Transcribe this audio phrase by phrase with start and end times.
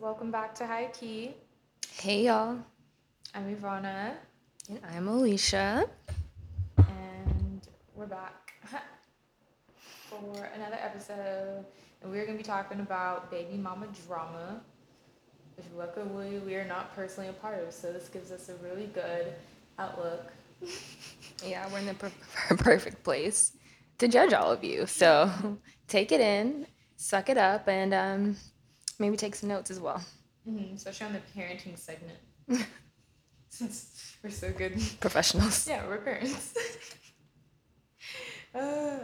[0.00, 1.34] Welcome back to High Key.
[1.92, 2.58] Hey y'all,
[3.34, 4.14] I'm Ivana,
[4.68, 5.88] and I'm Alicia.
[6.78, 8.52] and we're back
[10.08, 11.64] for another episode.
[12.02, 14.60] And we're going to be talking about baby mama drama,
[15.56, 17.72] which luckily we are not personally a part of.
[17.72, 19.32] So this gives us a really good
[19.78, 20.32] outlook.
[21.44, 22.10] Yeah, we're in the per-
[22.56, 23.52] perfect place
[23.98, 24.86] to judge all of you.
[24.86, 25.30] So
[25.86, 28.36] take it in, suck it up, and um,
[28.98, 30.02] maybe take some notes as well.
[30.48, 32.18] Mm-hmm, especially on the parenting segment.
[33.48, 34.80] Since we're so good.
[35.00, 35.66] Professionals.
[35.66, 36.54] Yeah, we're parents.
[38.54, 38.98] uh,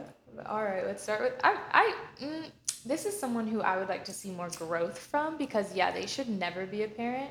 [0.47, 1.57] all right, let's start with I.
[1.73, 2.51] I mm,
[2.85, 6.07] this is someone who I would like to see more growth from because yeah, they
[6.07, 7.31] should never be a parent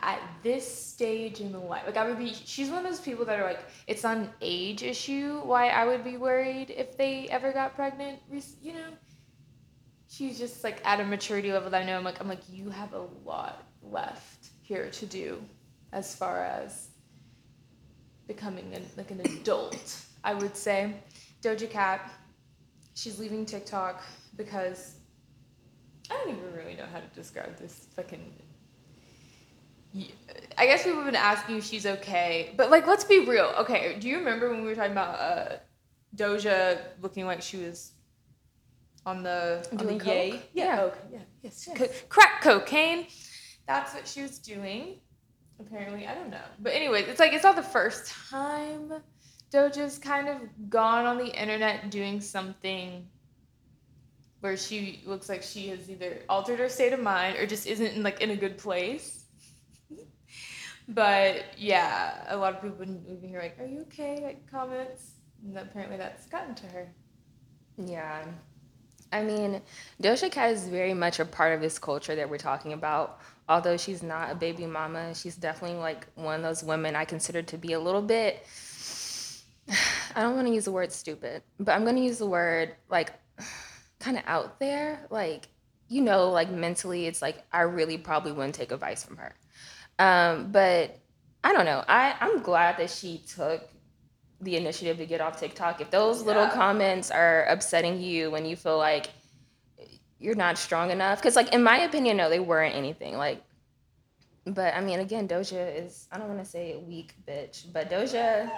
[0.00, 1.82] at this stage in the life.
[1.86, 2.32] Like I would be.
[2.32, 5.40] She's one of those people that are like, it's not an age issue.
[5.40, 8.20] Why I would be worried if they ever got pregnant.
[8.62, 8.88] You know.
[10.16, 11.98] She's just like at a maturity level that I know.
[11.98, 15.42] I'm like, I'm like, you have a lot left here to do,
[15.92, 16.88] as far as
[18.26, 20.94] becoming an, like an adult, I would say.
[21.42, 22.10] Doja Cat,
[22.94, 24.02] she's leaving TikTok
[24.36, 24.94] because
[26.10, 28.32] I don't even really know how to describe this fucking.
[30.56, 33.52] I guess people have been asking if she's okay, but like, let's be real.
[33.58, 35.56] Okay, do you remember when we were talking about uh,
[36.16, 37.92] Doja looking like she was
[39.06, 40.12] on the on Doing the coke?
[40.14, 40.42] yay?
[40.52, 40.98] Yeah, coke.
[41.10, 41.78] Yeah, yes, Yes.
[41.78, 43.06] Co- crack cocaine.
[43.66, 45.00] That's what she was doing
[45.58, 48.92] apparently i don't know but anyways it's like it's not the first time
[49.50, 50.36] doja's kind of
[50.68, 53.08] gone on the internet doing something
[54.40, 57.94] where she looks like she has either altered her state of mind or just isn't
[57.94, 59.24] in like in a good place
[60.88, 65.12] but yeah a lot of people leaving her like are you okay like comments
[65.42, 66.92] and apparently that's gotten to her
[67.78, 68.26] Yeah.
[69.12, 69.62] I mean,
[70.02, 73.20] Doja Cat is very much a part of this culture that we're talking about.
[73.48, 77.42] Although she's not a baby mama, she's definitely like one of those women I consider
[77.42, 78.44] to be a little bit.
[80.14, 82.74] I don't want to use the word stupid, but I'm going to use the word
[82.88, 83.12] like
[84.00, 85.06] kind of out there.
[85.10, 85.48] Like,
[85.88, 89.34] you know, like mentally, it's like I really probably wouldn't take advice from her.
[89.98, 90.98] Um, but
[91.44, 91.84] I don't know.
[91.86, 93.68] I, I'm glad that she took
[94.40, 95.80] the initiative to get off TikTok.
[95.80, 96.50] If those little Yeah.
[96.54, 99.08] comments are upsetting you when you feel like
[100.18, 103.16] you're not strong enough, because like in my opinion, no, they weren't anything.
[103.16, 103.42] Like,
[104.44, 107.90] but I mean, again, Doja is I don't want to say a weak bitch, but
[107.90, 108.50] Doja,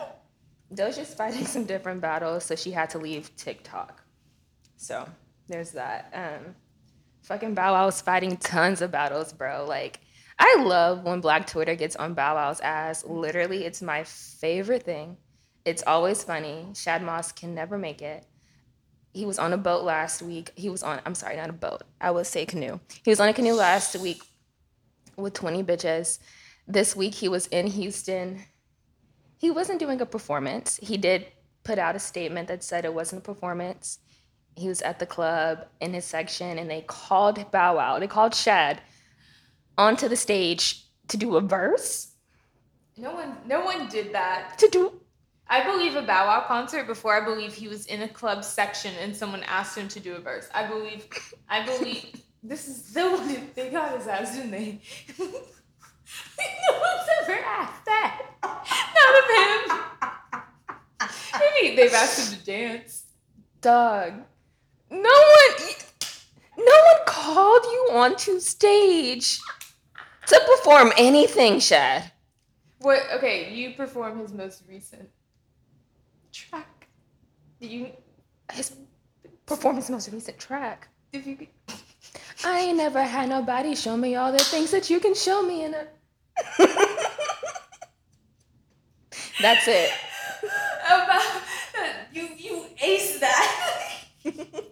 [0.74, 4.02] Doja's fighting some different battles, so she had to leave TikTok.
[4.76, 5.08] So
[5.48, 6.10] there's that.
[6.12, 6.54] Um,
[7.22, 9.64] fucking Bow Wow's fighting tons of battles, bro.
[9.66, 10.00] Like.
[10.40, 13.04] I love when Black Twitter gets on Bow Wow's ass.
[13.04, 15.16] Literally, it's my favorite thing.
[15.68, 16.64] It's always funny.
[16.74, 18.24] Shad Moss can never make it.
[19.12, 20.50] He was on a boat last week.
[20.54, 21.82] He was on, I'm sorry, not a boat.
[22.00, 22.80] I would say canoe.
[23.04, 24.22] He was on a canoe last week
[25.16, 26.20] with 20 bitches.
[26.66, 28.44] This week he was in Houston.
[29.36, 30.78] He wasn't doing a performance.
[30.82, 31.26] He did
[31.64, 33.98] put out a statement that said it wasn't a performance.
[34.56, 38.34] He was at the club in his section and they called Bow Wow, they called
[38.34, 38.80] Shad
[39.76, 42.12] onto the stage to do a verse.
[42.96, 45.00] no one no one did that To do
[45.50, 48.94] I believe a Bow Wow concert before I believe he was in a club section
[49.00, 50.47] and someone asked him to do a verse.
[50.53, 51.06] I believe,
[51.48, 54.81] I believe this is the one they got his ass, didn't they?
[55.19, 58.26] no one's ever asked that.
[58.42, 61.10] Not of him.
[61.41, 63.04] Maybe they've asked him to dance.
[63.62, 64.12] Doug,
[64.91, 65.69] no one,
[66.58, 69.41] no one called you onto stage
[70.26, 72.12] to perform anything, Shad.
[72.81, 73.03] What?
[73.14, 75.08] Okay, you perform his most recent
[76.38, 76.88] track.
[77.60, 77.91] Did you?
[78.53, 78.76] His
[79.47, 80.88] performance most recent track.
[81.12, 81.47] If you?
[82.44, 85.64] I ain't never had nobody show me all the things that you can show me
[85.64, 85.87] in a.
[89.40, 89.90] That's it.
[90.87, 91.23] About
[92.12, 94.05] you, you ace that.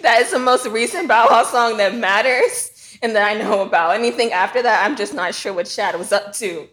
[0.00, 3.94] That is the most recent Bow Wow song that matters and that I know about.
[3.94, 6.68] Anything after that, I'm just not sure what Shad was up to.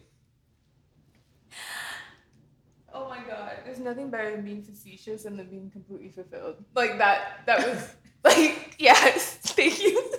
[2.93, 6.55] Oh my god, there's nothing better than being facetious and then being completely fulfilled.
[6.73, 10.11] Like that, that was like, yes, thank you.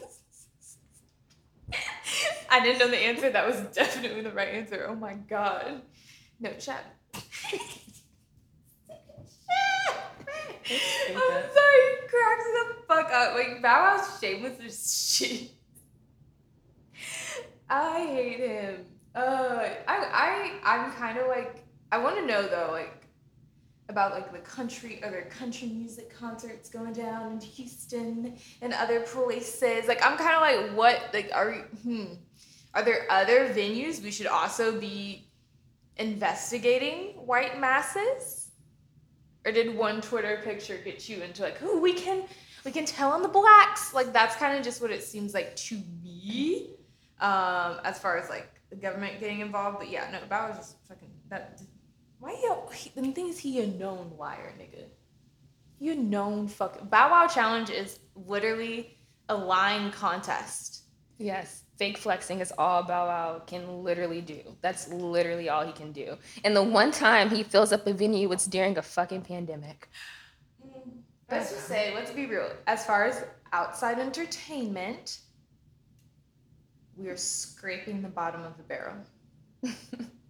[2.51, 3.29] I didn't know the answer.
[3.29, 4.87] That was definitely the right answer.
[4.89, 5.83] Oh my god.
[6.41, 6.85] No, chat.
[11.09, 13.35] I'm sorry, it cracks the fuck up.
[13.35, 15.51] Like Bow Wow's shameless as shit.
[17.69, 18.85] I hate him.
[19.15, 22.96] Uh, I I I'm kind of like I want to know though, like
[23.89, 29.87] about like the country other country music concerts going down in Houston and other places.
[29.87, 31.11] Like I'm kind of like, what?
[31.13, 31.53] Like, are
[31.83, 32.15] hmm?
[32.75, 35.29] Are there other venues we should also be
[35.97, 38.51] investigating white masses?
[39.47, 42.25] Or did one Twitter picture get you into like, oh, we can
[42.65, 43.95] we can tell on the blacks?
[43.95, 46.71] Like that's kind of just what it seems like to me,
[47.21, 49.79] um, as far as like the government getting involved.
[49.79, 51.61] But yeah, no, Bow was just fucking that.
[52.27, 54.83] Why he, the thing is he a known liar, nigga.
[55.79, 60.83] You a known fucking Bow Wow challenge is literally a lying contest.
[61.19, 64.41] Yes, fake flexing is all Bow Wow can literally do.
[64.61, 66.17] That's literally all he can do.
[66.43, 69.89] And the one time he fills up a venue, it's during a fucking pandemic.
[70.67, 70.95] Mm,
[71.31, 72.51] let's just say, let's be real.
[72.67, 75.21] As far as outside entertainment,
[76.97, 78.97] we are scraping the bottom of the barrel.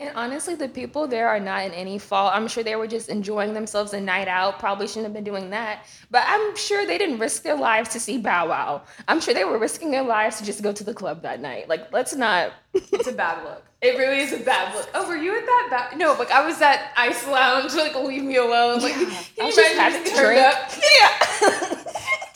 [0.00, 2.32] And honestly, the people there are not in any fault.
[2.34, 4.58] I'm sure they were just enjoying themselves a night out.
[4.58, 5.86] Probably shouldn't have been doing that.
[6.10, 8.82] But I'm sure they didn't risk their lives to see Bow Wow.
[9.08, 11.68] I'm sure they were risking their lives to just go to the club that night.
[11.68, 12.52] Like, let's not.
[12.74, 13.64] it's a bad look.
[13.82, 14.88] It really is a bad look.
[14.94, 15.90] Oh, were you at that?
[15.92, 17.72] Ba- no, like I was at Ice Lounge.
[17.74, 18.80] Like, leave me alone.
[18.80, 19.04] Like, Yeah.
[19.36, 20.46] can you just imagine just turned drink.
[20.46, 20.72] up?
[20.98, 21.84] Yeah.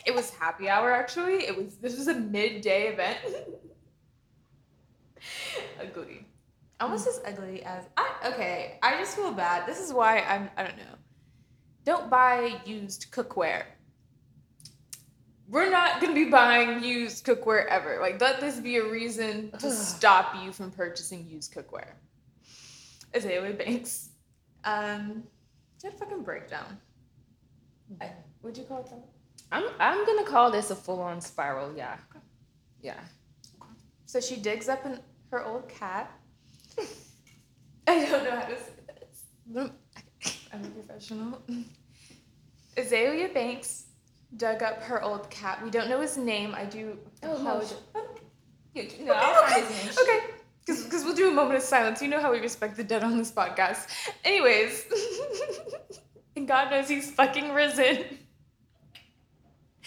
[0.06, 1.44] it was happy hour actually.
[1.46, 1.76] It was.
[1.76, 3.18] This was a midday event.
[5.80, 6.26] ugly.
[6.80, 8.08] Almost as ugly as I.
[8.26, 9.66] Okay, I just feel bad.
[9.66, 10.48] This is why I'm.
[10.56, 10.94] I don't know.
[11.84, 13.64] Don't buy used cookware.
[15.48, 17.98] We're not gonna be buying used cookware ever.
[18.00, 19.72] Like, let this be a reason to Ugh.
[19.72, 21.94] stop you from purchasing used cookware.
[23.14, 24.10] Azealia Banks.
[24.64, 25.24] Um,
[25.84, 26.78] a fucking breakdown.
[28.00, 28.10] I,
[28.40, 28.90] what'd you call it?
[28.90, 29.02] Though?
[29.50, 31.74] I'm, I'm going to call this a full on spiral.
[31.76, 31.96] Yeah.
[32.82, 33.00] Yeah.
[34.04, 36.10] So she digs up in her old cat.
[37.88, 39.24] I don't know how to say this.
[40.52, 41.42] I'm a professional.
[42.76, 43.86] Azealia Banks
[44.36, 45.62] dug up her old cat.
[45.64, 46.54] We don't know his name.
[46.54, 47.34] I do Oh, no.
[47.36, 47.74] apologize.
[47.94, 48.06] Oh.
[48.74, 50.20] Yeah, Okay, no, I'll find okay, his okay.
[50.66, 52.02] Because we'll do a moment of silence.
[52.02, 53.88] You know how we respect the dead on this podcast.
[54.22, 54.84] Anyways,
[56.36, 57.96] and God knows he's fucking risen.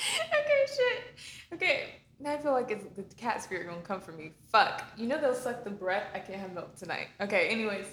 [0.10, 1.54] okay, shit.
[1.54, 1.90] Okay,
[2.22, 4.34] now I feel like it's, the cat spirit gonna come for me.
[4.52, 4.84] Fuck.
[4.98, 6.08] You know they'll suck the breath.
[6.14, 7.08] I can't have milk tonight.
[7.20, 7.88] Okay, anyways.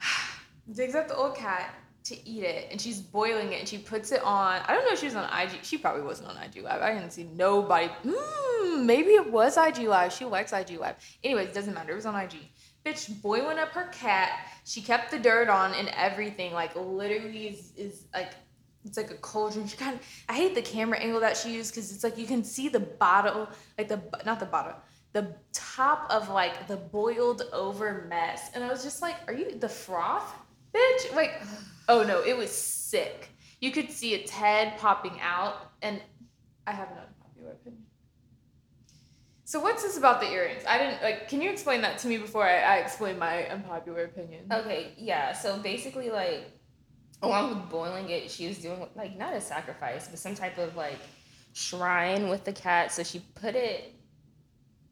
[0.72, 1.74] Digs up the old cat
[2.04, 4.60] to eat it, and she's boiling it, and she puts it on.
[4.66, 5.60] I don't know if she was on IG.
[5.62, 6.82] She probably wasn't on IG Live.
[6.82, 7.88] I didn't see nobody.
[8.04, 10.12] Mm, maybe it was IG Live.
[10.12, 10.96] She likes IG Live.
[11.22, 11.92] Anyways, it doesn't matter.
[11.92, 12.36] It was on IG.
[12.84, 14.46] Bitch boiling up her cat.
[14.64, 16.52] She kept the dirt on and everything.
[16.52, 18.32] Like literally is, is like
[18.84, 19.66] it's like a cauldron.
[19.66, 22.26] She kind of I hate the camera angle that she used because it's like you
[22.26, 23.48] can see the bottle,
[23.78, 24.74] like the not the bottle,
[25.12, 28.50] the top of like the boiled over mess.
[28.54, 30.34] And I was just like, are you the froth,
[30.74, 31.14] bitch?
[31.14, 31.42] Like,
[31.88, 33.30] oh no, it was sick.
[33.60, 36.02] You could see its head popping out, and
[36.66, 37.84] I have an unpopular opinion.
[39.46, 40.64] So what's this about the earrings?
[40.68, 41.28] I didn't like.
[41.28, 44.46] Can you explain that to me before I, I explain my unpopular opinion?
[44.52, 45.32] Okay, yeah.
[45.32, 46.50] So basically, like,
[47.24, 50.76] along with boiling it, she was doing like not a sacrifice, but some type of
[50.76, 50.98] like
[51.52, 52.92] shrine with the cat.
[52.92, 53.94] So she put it,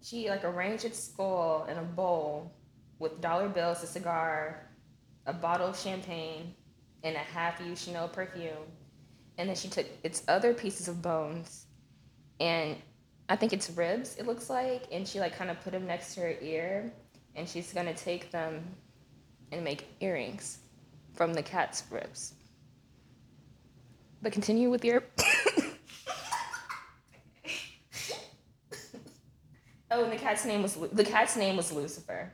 [0.02, 2.54] she like arranged its skull in a bowl
[2.98, 4.68] with dollar bills, a cigar,
[5.26, 6.54] a bottle of champagne,
[7.02, 8.66] and a half-used Chanel perfume.
[9.38, 11.66] And then she took its other pieces of bones,
[12.40, 12.76] and
[13.28, 14.16] I think it's ribs.
[14.16, 16.92] It looks like, and she like kind of put them next to her ear,
[17.34, 18.62] and she's gonna take them
[19.50, 20.58] and make earrings
[21.14, 22.35] from the cat's ribs.
[24.21, 25.02] But continue with your.
[29.90, 32.33] oh, and the cat's name was Lu- the cat's name was Lucifer.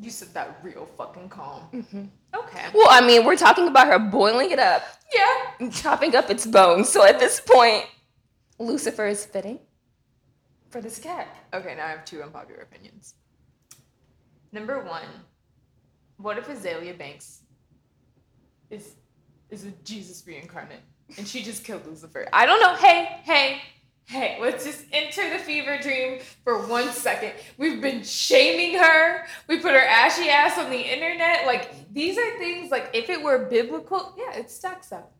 [0.00, 1.64] You said that real fucking calm.
[1.74, 2.04] Mm-hmm.
[2.34, 2.66] Okay.
[2.72, 4.82] Well, I mean, we're talking about her boiling it up,
[5.14, 5.50] Yeah.
[5.58, 6.88] and chopping up its bones.
[6.88, 7.84] So at this point,
[8.58, 9.58] Lucifer is fitting
[10.70, 11.28] for this cat.
[11.52, 13.14] Okay, now I have two unpopular opinions.
[14.52, 15.04] Number one,
[16.22, 17.42] what if Azealia Banks
[18.70, 18.94] is
[19.50, 20.80] is a Jesus reincarnate
[21.16, 22.28] and she just killed Lucifer?
[22.32, 22.74] I don't know.
[22.76, 23.60] Hey, hey,
[24.06, 27.32] hey, let's just enter the fever dream for one second.
[27.56, 29.26] We've been shaming her.
[29.48, 31.46] We put her ashy ass on the internet.
[31.46, 35.12] Like these are things like if it were biblical, yeah, it stacks up.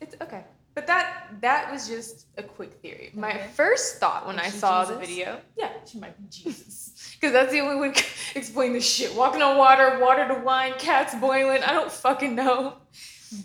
[0.00, 0.44] It's okay.
[0.76, 3.10] But that that was just a quick theory.
[3.14, 3.48] My Okay.
[3.54, 6.92] first thought when Is I saw the video, yeah, she might be Jesus.
[7.18, 8.04] Because that's the only way to
[8.38, 9.14] explain this shit.
[9.14, 11.62] Walking on water, water to wine, cats boiling.
[11.62, 12.74] I don't fucking know.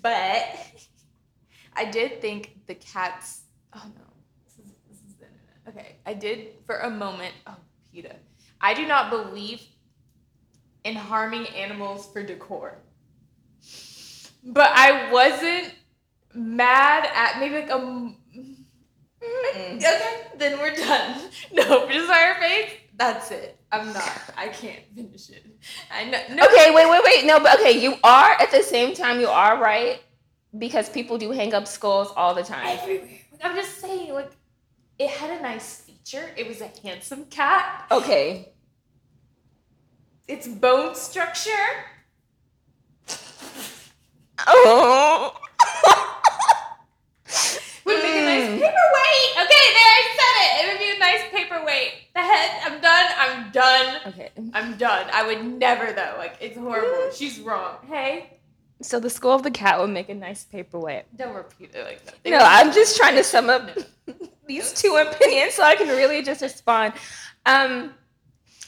[0.04, 0.46] But
[1.74, 3.44] I did think the cats.
[3.74, 4.04] Oh no,
[4.44, 5.56] this is this is the internet.
[5.70, 7.34] Okay, I did for a moment.
[7.48, 7.56] Oh,
[7.94, 8.18] PETA.
[8.60, 9.62] I do not believe
[10.84, 12.78] in harming animals for decor.
[14.44, 15.74] But I wasn't
[16.36, 17.74] mad at maybe like a.
[17.76, 18.18] m-
[19.24, 19.78] Okay,
[20.38, 21.22] then we're done.
[21.54, 22.72] No, her face.
[22.96, 23.58] That's it.
[23.72, 24.12] I'm not.
[24.38, 25.46] I can't finish it.
[25.92, 26.20] I know.
[26.32, 26.44] No.
[26.46, 27.26] Okay, wait, wait, wait.
[27.26, 30.02] No, but okay, you are at the same time you are right
[30.58, 32.66] because people do hang up skulls all the time.
[32.80, 33.10] Everywhere.
[33.44, 34.32] I'm just saying, like,
[35.00, 36.30] it had a nice feature.
[36.38, 37.86] It was a handsome cat.
[37.92, 38.50] Okay.
[40.28, 41.52] Its bone structure.
[44.48, 45.36] Oh.
[48.40, 48.62] would make a nice Mm.
[48.62, 49.46] paperweight.
[49.46, 50.52] Okay, there I said it.
[50.60, 51.92] It would be a nice paperweight.
[52.14, 52.62] The head.
[52.66, 53.12] I'm done.
[53.18, 54.00] I'm done.
[54.08, 54.30] Okay.
[54.54, 55.08] I'm done.
[55.14, 56.16] I would never though.
[56.18, 57.12] Like it's horrible.
[57.14, 57.78] She's wrong.
[57.88, 58.40] Hey,
[58.82, 61.06] So the skull of the cat would make a nice paperweight.
[61.16, 62.16] don't repeat it like that.
[62.30, 63.70] No, I'm just trying to sum up
[64.48, 66.94] these two opinions so I can really just respond.
[67.46, 67.94] Um,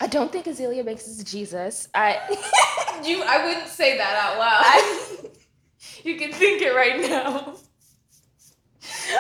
[0.02, 1.88] I don't think Azealia Banks is Jesus.
[1.94, 2.20] I,
[3.04, 4.62] You, I wouldn't say that out loud.
[4.64, 5.18] I,
[6.04, 7.56] you can think it right now.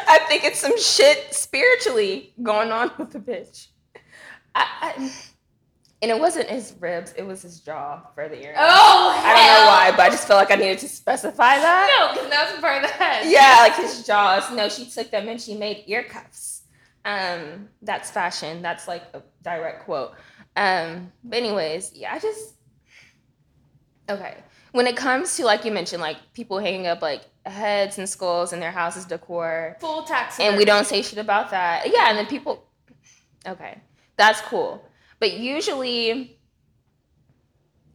[0.08, 3.68] I think it's some shit spiritually going on with the bitch.
[4.56, 5.12] I, I,
[6.02, 8.54] and it wasn't his ribs; it was his jaw for the ear.
[8.58, 11.96] Oh, I don't know why, but I just felt like I needed to specify that.
[11.98, 13.32] No, because that's part of the head.
[13.32, 14.52] Yeah, like his jaws.
[14.52, 16.64] No, she took them and she made ear cuffs.
[17.06, 18.62] Um, that's fashion.
[18.62, 20.14] That's like a direct quote.
[20.56, 22.56] Um, but anyways, yeah, I just
[24.10, 24.38] okay.
[24.72, 28.54] When it comes to like you mentioned, like people hanging up like heads and skulls
[28.54, 30.40] in their houses decor, full tax.
[30.40, 31.90] and we don't say shit about that.
[31.92, 32.64] Yeah, and then people,
[33.46, 33.80] okay,
[34.18, 34.84] that's cool.
[35.20, 36.38] But usually,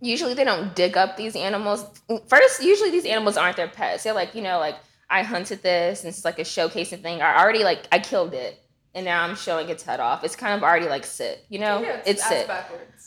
[0.01, 1.85] usually they don't dig up these animals.
[2.29, 4.05] First, usually these animals aren't their pets.
[4.05, 4.77] They're like, you know, like
[5.11, 7.23] I hunted this, and it's like a showcasing thing.
[7.23, 8.63] I already like I killed it,
[8.95, 10.25] and now I'm showing its head off.
[10.25, 12.47] It's kind of already like sit, you know, Yeah, it's sit.
[12.47, 12.98] backwards.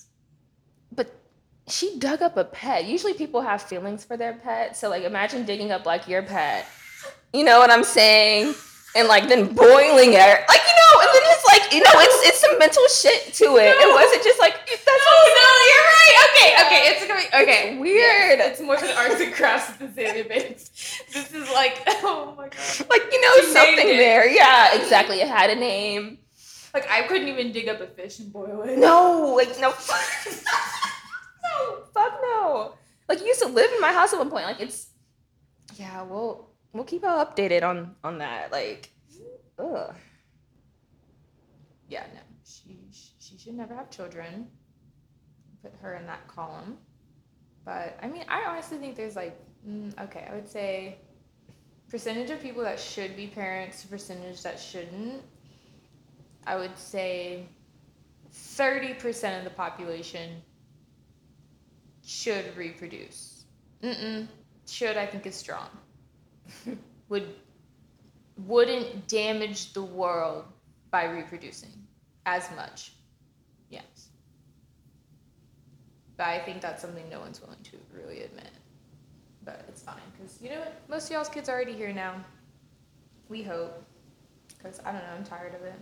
[1.71, 2.85] She dug up a pet.
[2.85, 4.75] Usually people have feelings for their pet.
[4.75, 6.67] So like imagine digging up like your pet.
[7.33, 8.53] You know what I'm saying?
[8.93, 10.39] And like then boiling it.
[10.49, 13.55] Like, you know, and then it's like, you know, it's it's some mental shit to
[13.55, 13.71] it.
[13.79, 16.15] It wasn't just like that's oh, No, no, you're right.
[16.27, 17.77] Okay, okay, it's gonna be okay.
[17.79, 18.39] weird.
[18.39, 20.69] Yes, it's more than arts and crafts than Xavier Bates.
[21.13, 22.89] This is like, oh my god.
[22.89, 24.27] like, you know, She something there.
[24.27, 25.21] Yeah, exactly.
[25.21, 26.17] It had a name.
[26.73, 28.77] Like I couldn't even dig up a fish and boil it.
[28.77, 29.73] No, like no
[31.43, 32.73] No, fuck no.
[33.07, 34.45] Like you used to live in my house at one point.
[34.45, 34.89] Like it's
[35.75, 38.51] yeah, we'll we'll keep y'all updated on on that.
[38.51, 38.89] Like
[39.59, 39.95] ugh.
[41.87, 42.21] Yeah, no.
[42.45, 42.79] She
[43.19, 44.47] she should never have children.
[45.61, 46.77] Put her in that column.
[47.65, 50.97] But I mean, I honestly think there's like, mm, okay, I would say
[51.89, 55.21] percentage of people that should be parents, percentage that shouldn't.
[56.47, 57.45] I would say
[58.33, 60.41] 30% of the population
[62.11, 63.45] should reproduce.
[63.81, 64.27] Mm-mm.
[64.67, 65.69] Should, I think, is strong.
[67.09, 67.27] Would
[68.47, 70.45] wouldn't damage the world
[70.89, 71.71] by reproducing
[72.25, 72.93] as much.
[73.69, 74.09] Yes.
[76.17, 78.49] But I think that's something no one's willing to really admit.
[79.43, 80.81] But it's fine because you know what?
[80.89, 82.15] Most of y'all's kids are already here now.
[83.29, 83.83] We hope.
[84.57, 85.79] Because I don't know, I'm tired of it.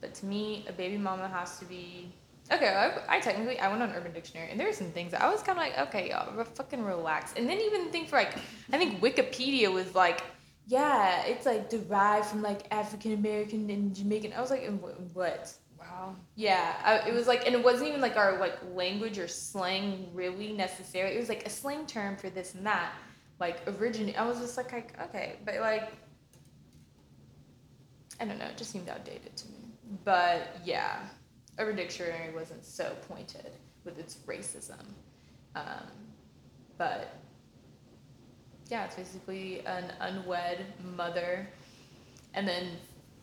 [0.00, 2.12] But to me, a baby mama has to be.
[2.52, 5.22] Okay, I, I technically I went on Urban Dictionary and there were some things that
[5.22, 7.32] I was kind of like, okay, y'all, re- fucking relax.
[7.36, 8.34] And then even think for like,
[8.72, 10.22] I think Wikipedia was like,
[10.66, 14.32] yeah, it's like derived from like African American and Jamaican.
[14.32, 15.52] I was like, "And wh- what?
[15.78, 16.16] Wow.
[16.36, 20.08] Yeah, I, it was like, and it wasn't even like our like language or slang
[20.14, 21.14] really necessary.
[21.14, 22.92] It was like a slang term for this and that,
[23.40, 24.12] like origin.
[24.16, 25.92] I was just like, like okay, but like,
[28.20, 28.46] I don't know.
[28.46, 29.58] It just seemed outdated to me.
[30.04, 31.00] But yeah,
[31.58, 33.52] Urban Dictionary wasn't so pointed
[33.84, 34.84] with its racism.
[35.54, 35.86] Um,
[36.78, 37.16] but
[38.68, 40.64] yeah, it's basically an unwed
[40.96, 41.48] mother,
[42.34, 42.70] and then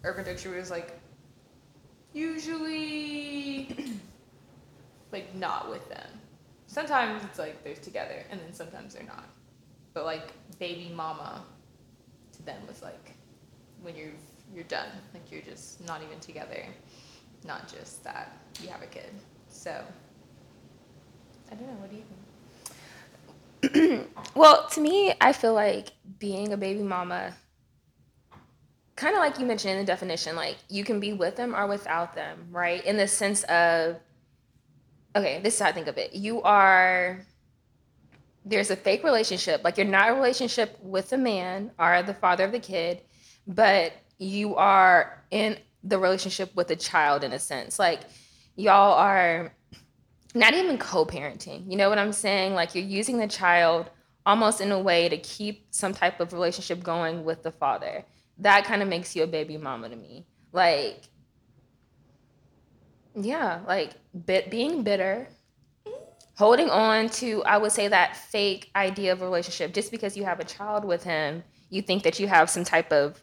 [0.03, 0.99] Urban Dictionary was like
[2.13, 3.75] usually
[5.11, 6.07] like not with them.
[6.67, 9.25] Sometimes it's like they're together and then sometimes they're not.
[9.93, 11.43] But like baby mama
[12.33, 13.13] to them was like
[13.81, 14.13] when you're
[14.53, 14.87] you're done.
[15.13, 16.65] Like you're just not even together.
[17.45, 19.09] Not just that you have a kid.
[19.49, 19.83] So
[21.51, 22.21] I don't know, what do you think?
[24.35, 27.33] well, to me, I feel like being a baby mama,
[28.95, 31.67] kind of like you mentioned in the definition, like you can be with them or
[31.67, 32.83] without them, right?
[32.85, 33.97] In the sense of,
[35.15, 36.13] okay, this is how I think of it.
[36.13, 37.25] You are,
[38.45, 42.45] there's a fake relationship, like you're not a relationship with the man or the father
[42.45, 43.01] of the kid,
[43.45, 47.79] but you are in the relationship with the child in a sense.
[47.79, 48.01] Like
[48.55, 49.53] y'all are
[50.33, 51.69] not even co-parenting.
[51.69, 52.53] You know what I'm saying?
[52.53, 53.89] Like you're using the child
[54.25, 58.05] almost in a way to keep some type of relationship going with the father.
[58.37, 60.25] That kind of makes you a baby mama to me.
[60.51, 61.03] Like
[63.15, 63.91] yeah, like
[64.25, 65.27] bit being bitter,
[66.35, 70.39] holding on to I would say that fake idea of relationship just because you have
[70.39, 73.21] a child with him, you think that you have some type of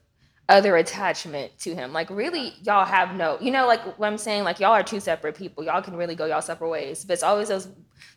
[0.49, 1.93] other attachment to him.
[1.93, 5.01] Like really y'all have no, you know like what I'm saying like y'all are two
[5.01, 5.65] separate people.
[5.65, 7.05] Y'all can really go y'all separate ways.
[7.05, 7.69] But it's always those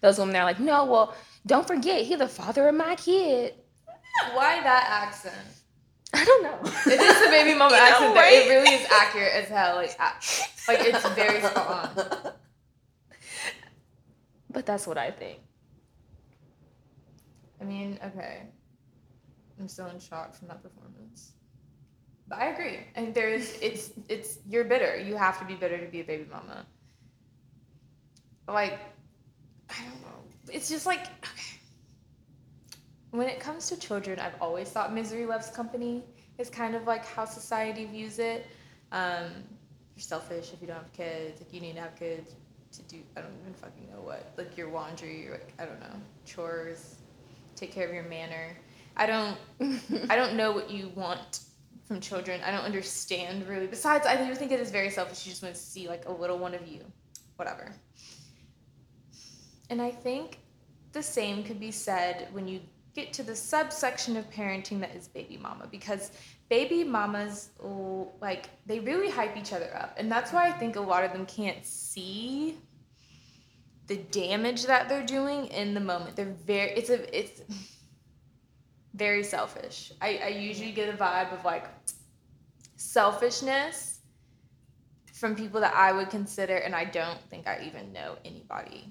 [0.02, 3.56] those women that are like, "No, well, don't forget he's the father of my kid."
[4.34, 5.36] Why that accent?
[6.14, 6.60] I don't know.
[6.64, 8.16] It is a baby mama accent.
[8.16, 8.34] right?
[8.34, 9.76] It really is accurate as hell.
[9.76, 12.34] Like, like it's very spot on.
[14.50, 15.40] But that's what I think.
[17.62, 18.44] I mean, okay.
[19.60, 21.32] I'm still in shock from that performance.
[22.32, 22.80] I agree.
[22.96, 24.98] And there's it's it's you're bitter.
[24.98, 26.66] You have to be bitter to be a baby mama.
[28.48, 28.80] Like
[29.70, 30.52] I don't know.
[30.52, 31.58] It's just like okay.
[33.12, 36.04] When it comes to children, I've always thought misery loves company
[36.38, 38.48] is kind of like how society views it.
[38.94, 39.26] Um,
[39.96, 41.42] you're selfish if you don't have kids.
[41.42, 42.36] Like you need to have kids
[42.74, 44.34] to do I don't even fucking know what.
[44.38, 45.96] Like your laundry, or like I don't know,
[46.26, 46.96] chores,
[47.56, 48.58] take care of your manner.
[48.96, 49.38] I don't
[50.10, 51.42] I don't know what you want
[51.88, 52.42] from children.
[52.44, 53.68] I don't understand really.
[53.68, 55.26] Besides, I do think it is very selfish.
[55.26, 56.82] You just want to see like a little one of you,
[57.36, 57.74] whatever.
[59.70, 60.40] And I think
[60.92, 62.62] the same could be said when you
[62.94, 66.12] get to the subsection of parenting that is baby mama because
[66.50, 67.50] baby mamas
[68.22, 71.14] like they really hype each other up and that's why i think a lot of
[71.14, 72.58] them can't see
[73.88, 77.42] the damage that they're doing in the moment they're very it's a it's
[79.06, 79.78] very selfish.
[80.08, 81.66] I, I usually get a vibe of like
[82.76, 84.00] selfishness
[85.20, 88.82] from people that i would consider and i don't think i even know anybody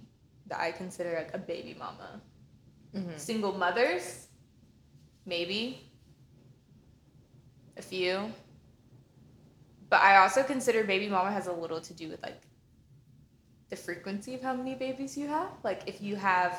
[0.47, 2.11] that i consider like a baby mama.
[2.97, 3.19] Mhm.
[3.19, 4.05] single mothers
[5.27, 5.63] maybe.
[7.83, 8.15] A few.
[9.91, 12.43] But i also consider baby mama has a little to do with like
[13.73, 15.51] the frequency of how many babies you have.
[15.69, 16.53] Like if you have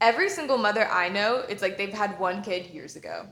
[0.00, 3.26] every single mother i know it's like they've had one kid years ago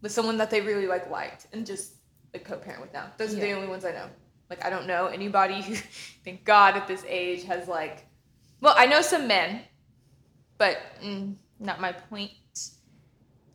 [0.00, 1.94] with someone that they really like liked and just
[2.32, 4.08] like co-parent with now those are the only ones i know
[4.50, 5.74] like i don't know anybody who
[6.24, 8.06] thank god at this age has like
[8.60, 9.62] well i know some men
[10.62, 12.30] but mm, not my point.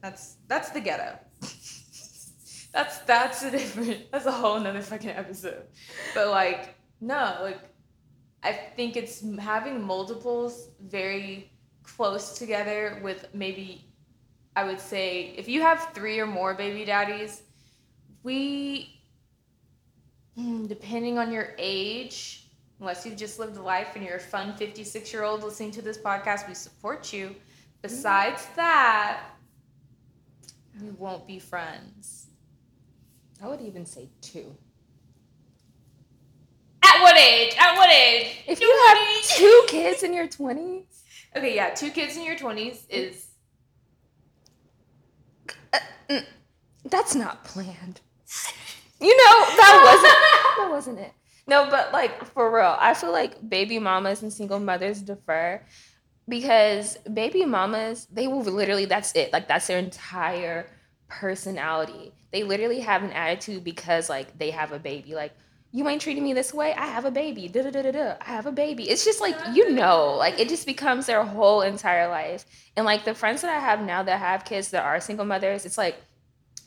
[0.02, 1.18] That's that's the ghetto.
[2.74, 4.00] that's that's a different.
[4.12, 5.64] That's a whole nother fucking episode.
[6.14, 7.62] But like, no, like,
[8.44, 11.52] I think it's having multiples very
[11.96, 13.86] close together with maybe,
[14.56, 17.44] I would say, if you have three or more baby daddies,
[18.24, 19.00] we,
[20.38, 22.48] mm, depending on your age,
[22.80, 25.82] unless you've just lived a life and you're a fun 56 year old listening to
[25.82, 27.36] this podcast, we support you.
[27.82, 29.24] Besides that,
[30.82, 32.28] we won't be friends.
[33.42, 34.56] I would even say two.
[36.84, 37.56] At what age?
[37.60, 38.44] At what age?
[38.48, 41.04] If you have two kids in your 20s,
[41.38, 42.86] Okay, yeah, two kids in your 20s mm.
[42.90, 43.28] is.
[46.10, 46.22] Uh,
[46.86, 48.02] that's not planned.
[49.00, 51.14] You know, that wasn't that wasn't it.
[51.46, 55.62] No, but like for real, I feel like baby mamas and single mothers defer
[56.28, 59.32] because baby mamas, they will literally that's it.
[59.32, 60.66] Like that's their entire
[61.10, 62.12] personality.
[62.32, 65.14] They literally have an attitude because like they have a baby.
[65.14, 65.34] Like
[65.72, 66.74] you ain't treating me this way.
[66.74, 67.48] I have a baby.
[67.48, 68.16] Da da da da da.
[68.22, 68.90] I have a baby.
[68.90, 72.46] It's just like you know, like it just becomes their whole entire life.
[72.76, 75.66] And like the friends that I have now that have kids that are single mothers,
[75.66, 75.98] it's like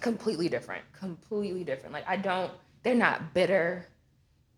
[0.01, 0.85] completely different.
[0.93, 1.93] Completely different.
[1.93, 2.53] Like I don't.
[2.83, 3.87] They're not bitter,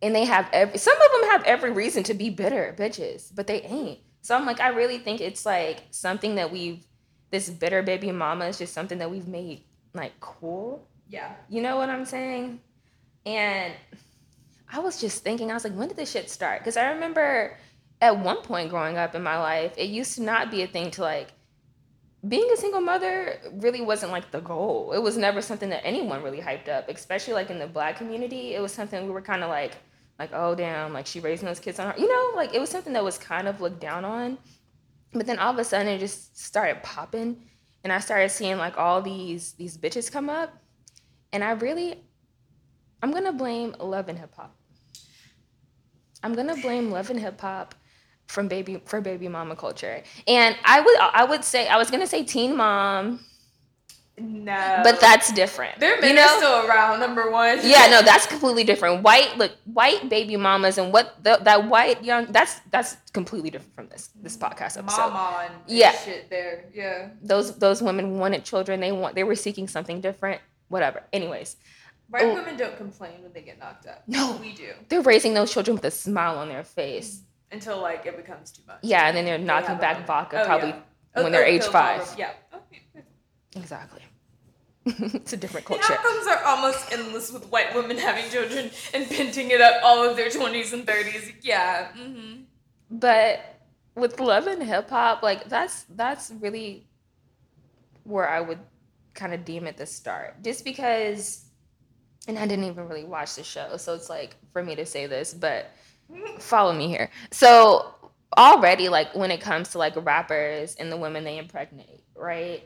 [0.01, 0.79] and they have every.
[0.79, 4.01] Some of them have every reason to be bitter, bitches, but they ain't.
[4.23, 6.85] So I'm like, I really think it's like something that we've.
[7.31, 9.63] This bitter baby mama is just something that we've made
[9.95, 10.87] like cool.
[11.09, 11.33] Yeah.
[11.49, 12.61] You know what I'm saying?
[13.25, 13.73] And
[14.73, 16.61] I was just thinking, I was like, when did this shit start?
[16.61, 17.59] Because I remember
[18.01, 20.91] at one point growing up in my life, it used to not be a thing
[20.93, 21.29] to like,
[22.27, 24.93] being a single mother really wasn't like the goal.
[24.93, 28.55] It was never something that anyone really hyped up, especially like in the black community.
[28.55, 29.73] It was something we were kind of like,
[30.19, 32.71] like, oh damn, like she raising those kids on her, you know, like it was
[32.71, 34.39] something that was kind of looked down on.
[35.13, 37.43] But then all of a sudden it just started popping
[37.85, 40.57] and I started seeing like all these these bitches come up.
[41.33, 42.05] And I really
[43.03, 44.55] I'm gonna blame love and hip hop.
[46.23, 47.75] I'm gonna blame love and hip hop
[48.27, 50.03] from baby for baby mama culture.
[50.27, 53.21] And I would I would say I was gonna say teen mom,
[54.19, 54.81] No.
[54.85, 55.81] But that's different.
[55.81, 56.23] Their men you know?
[56.23, 57.59] are still around, number one.
[57.63, 59.03] yeah, no, that's completely different.
[59.03, 63.75] White, look, white baby mamas and what the, that white young that's that's completely different
[63.75, 65.09] from this this podcast episode.
[65.11, 65.93] Mama and Yeah.
[65.93, 66.67] shit there.
[66.75, 67.09] Yeah.
[67.23, 68.81] Those those women wanted children.
[68.81, 70.41] They want they were seeking something different.
[70.69, 71.03] Whatever.
[71.13, 71.57] Anyways,
[72.13, 72.35] White Oh.
[72.35, 74.03] women don't complain when they get knocked up.
[74.07, 74.37] No.
[74.37, 74.73] We do.
[74.91, 77.23] they're raising those children with a smile on their face.
[77.51, 78.81] Until like it becomes too much.
[78.83, 81.23] Yeah, and then they're knocking have back a- vodka Oh, probably yeah.
[81.23, 82.03] when they're age five.
[82.19, 82.33] Yeah.
[82.55, 82.83] Okay.
[83.57, 84.03] exactly.
[84.87, 85.85] it's a different culture.
[85.89, 90.03] The outcomes are almost endless with white women having children and pinting it up all
[90.07, 91.33] of their 20s and 30s.
[91.41, 91.89] Yeah.
[91.99, 92.43] Mm-hmm.
[92.91, 93.41] But
[93.95, 96.87] with love and hip hop, like that's that's really
[98.05, 98.59] where I would
[99.15, 100.43] kind of deem it the start.
[100.43, 101.45] Just because
[102.29, 105.07] and I didn't even really watch the show, so it's like for me to say
[105.07, 105.71] this, but
[106.39, 107.11] follow me here.
[107.31, 107.95] So
[108.37, 112.63] already like when it comes to like rappers and the women they impregnate, right?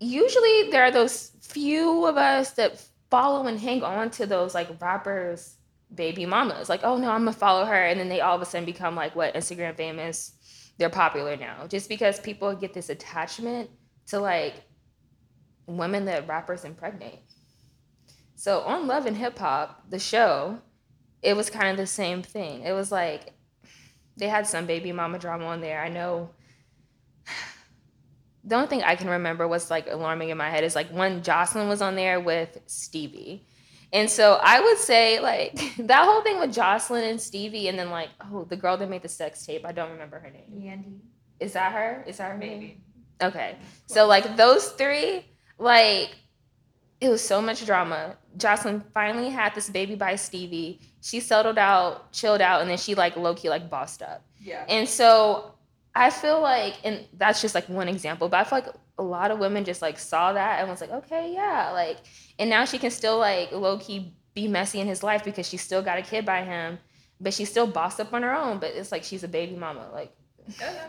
[0.00, 4.68] Usually there are those few of us that follow and hang on to those like
[4.80, 5.56] rappers
[5.94, 6.68] baby mamas.
[6.68, 8.94] Like, oh no, I'm gonna follow her, and then they all of a sudden become
[8.94, 10.34] like what Instagram famous.
[10.78, 13.70] They're popular now just because people get this attachment
[14.06, 14.54] to like
[15.66, 17.20] women that rappers impregnate.
[18.38, 20.60] So on Love and Hip Hop, the show,
[21.22, 22.62] it was kind of the same thing.
[22.62, 23.32] It was like
[24.16, 25.82] they had some baby mama drama on there.
[25.82, 26.30] I know.
[28.44, 31.20] The only thing I can remember was like alarming in my head is like when
[31.20, 33.46] Joseline was on there with Stevie.
[33.92, 37.90] And so I would say like that whole thing with Joseline and Stevie, and then
[37.90, 40.62] like oh the girl that made the sex tape, I don't remember her name.
[40.62, 41.00] Yandy.
[41.40, 42.04] Is that her?
[42.06, 42.60] Is that her name?
[42.60, 42.80] Maybe.
[43.20, 43.56] Okay.
[43.86, 45.26] So like those three,
[45.58, 46.14] like
[47.00, 48.16] it was so much drama.
[48.36, 50.80] Joseline finally had this baby by Stevie.
[51.00, 54.24] She settled out, chilled out, and then she like low key like bossed up.
[54.40, 54.64] Yeah.
[54.68, 55.54] And so
[55.94, 59.30] I feel like, and that's just like one example, but I feel like a lot
[59.30, 61.98] of women just like saw that and was like, okay, yeah, like,
[62.38, 65.56] and now she can still like low key be messy in his life because she
[65.56, 66.78] still got a kid by him,
[67.20, 68.58] but she's still bossed up on her own.
[68.58, 70.12] But it's like she's a baby mama, like,
[70.48, 70.80] oh, Okay.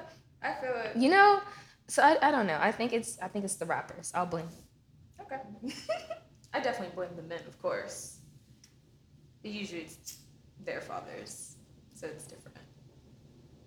[0.42, 0.96] I feel it.
[0.98, 1.42] you know.
[1.88, 2.58] So I, I don't know.
[2.62, 4.12] I think it's I think it's the rappers.
[4.14, 4.48] I'll blame.
[5.32, 5.42] Okay.
[6.54, 8.20] I definitely blame the men, of course.
[9.42, 10.18] But usually it's
[10.66, 11.56] their fathers,
[11.96, 12.58] so it's different.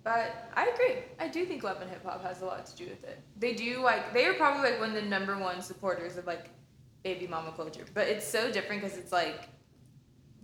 [0.03, 1.03] But I agree.
[1.17, 3.19] I do think love and hip hop has a lot to do with it.
[3.39, 6.49] They do like they are probably like one of the number one supporters of like
[7.03, 7.85] baby mama culture.
[7.93, 9.47] But it's so different because it's like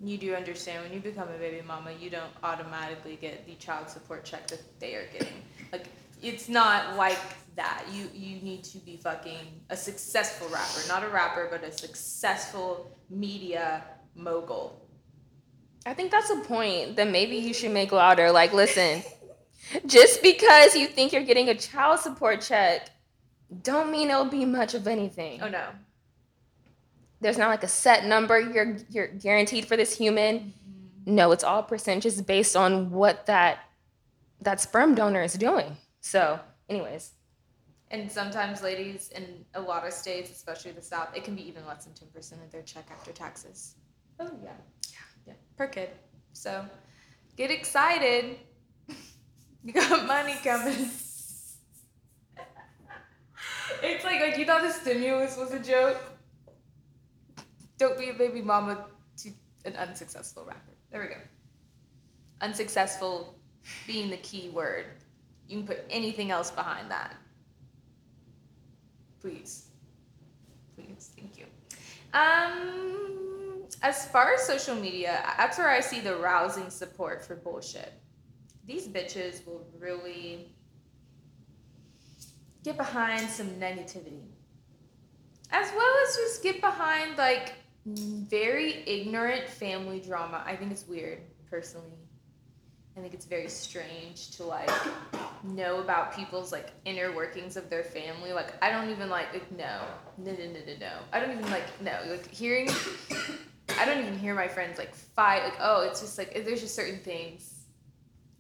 [0.02, 3.90] you do understand when you become a baby mama, you don't automatically get the child
[3.90, 5.44] support check that they are getting.
[5.74, 5.88] Like
[6.22, 7.20] it's not like
[7.56, 7.84] that.
[7.92, 12.98] You you need to be fucking a successful rapper, not a rapper, but a successful
[13.10, 13.84] media
[14.16, 14.86] mogul.
[15.86, 18.32] I think that's a point that maybe you should make louder.
[18.32, 19.02] Like, listen,
[19.86, 22.90] just because you think you're getting a child support check,
[23.64, 25.42] don't mean it'll be much of anything.
[25.42, 25.68] Oh no.
[27.22, 30.40] There's not like a set number you're you're guaranteed for this human.
[30.40, 31.16] Mm-hmm.
[31.16, 33.60] No, it's all percentages based on what that
[34.42, 35.78] that sperm donor is doing.
[36.02, 37.14] So, anyways,
[37.92, 41.66] And sometimes ladies in a lot of states, especially the South, it can be even
[41.66, 43.76] less than ten percent of their check after taxes.
[44.20, 44.52] Oh yeah.
[44.92, 44.98] Yeah.
[45.28, 45.34] Yeah.
[45.58, 45.90] Per kid.
[46.34, 46.66] So
[47.38, 48.40] get excited.
[49.64, 50.74] You got money coming.
[53.84, 55.98] it's like like you thought the stimulus was a joke.
[57.78, 58.86] Don't be a baby mama
[59.18, 59.32] to
[59.66, 60.74] an unsuccessful rapper.
[60.92, 61.16] There we go.
[62.42, 63.40] Unsuccessful
[63.88, 64.86] being the key word.
[65.50, 67.16] You can put anything else behind that.
[69.20, 69.66] Please.
[70.76, 71.12] Please.
[71.18, 71.46] Thank you.
[72.14, 77.94] Um, as far as social media, that's where I see the rousing support for bullshit.
[78.66, 80.54] These bitches will really
[82.64, 84.28] get behind some negativity.
[85.52, 87.54] As well as just get behind like
[87.86, 90.44] very ignorant family drama.
[90.46, 91.98] I think it's weird, personally.
[93.00, 94.70] I think it's very strange to like
[95.42, 98.34] know about people's like inner workings of their family.
[98.34, 99.84] Like I don't even like, like no,
[100.18, 100.92] no, no, no, no, no.
[101.14, 101.98] I don't even like no.
[102.10, 102.70] Like hearing,
[103.80, 105.46] I don't even hear my friends like fight.
[105.46, 107.68] Like oh, it's just like there's just certain things.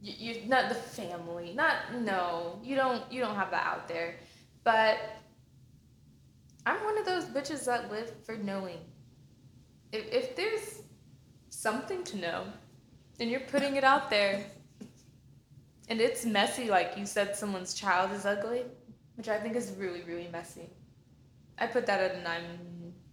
[0.01, 1.53] You, you not the family.
[1.55, 2.59] Not no.
[2.61, 4.15] You don't you don't have that out there.
[4.65, 4.97] But
[6.65, 8.79] I'm one of those bitches that live for knowing.
[9.93, 10.81] If if there's
[11.49, 12.43] something to know,
[13.19, 14.43] and you're putting it out there
[15.89, 18.63] and it's messy like you said someone's child is ugly
[19.15, 20.69] which i think is really really messy
[21.57, 22.41] i put that at a 9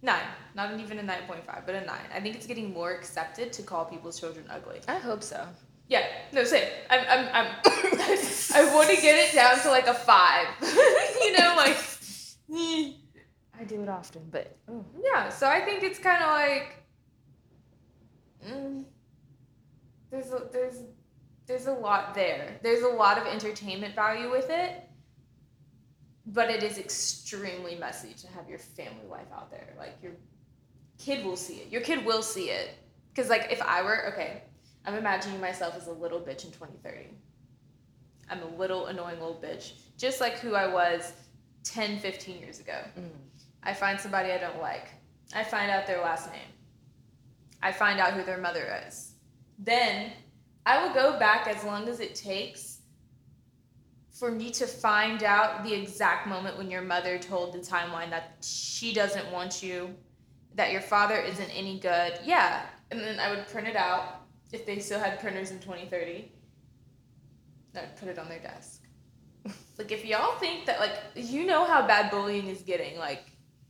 [0.01, 0.19] 9
[0.55, 3.85] not even a 9.5 but a 9 i think it's getting more accepted to call
[3.85, 5.45] people's children ugly I hope so.
[5.87, 7.47] yeah no same i'm i'm, I'm
[8.55, 10.47] i want to get it down to like a 5
[11.21, 11.77] you know like.
[13.59, 14.85] I do it often, but oh.
[15.03, 16.83] Yeah, so I think it's kind of like
[18.47, 18.85] mm,
[20.11, 20.81] there's a, there's
[21.47, 22.59] there's a lot there.
[22.61, 24.83] There's a lot of entertainment value with it,
[26.25, 29.73] but it is extremely messy to have your family life out there.
[29.77, 30.13] Like your
[30.97, 31.71] kid will see it.
[31.71, 32.71] Your kid will see it.
[33.15, 34.43] Cuz like if I were okay,
[34.85, 37.09] I'm imagining myself as a little bitch in 2030.
[38.29, 41.13] I'm a little annoying old bitch, just like who I was
[41.63, 42.77] 10, 15 years ago.
[42.97, 43.09] Mm.
[43.63, 44.87] I find somebody I don't like.
[45.33, 46.49] I find out their last name.
[47.61, 49.13] I find out who their mother is.
[49.57, 50.11] Then
[50.65, 52.79] I will go back as long as it takes
[54.11, 58.37] for me to find out the exact moment when your mother told the timeline that
[58.41, 59.93] she doesn't want you,
[60.55, 62.19] that your father isn't any good.
[62.23, 62.63] Yeah.
[62.89, 66.31] And then I would print it out if they still had printers in 2030.
[67.75, 68.81] I'd put it on their desk.
[69.77, 73.23] like, if y'all think that, like, you know how bad bullying is getting, like,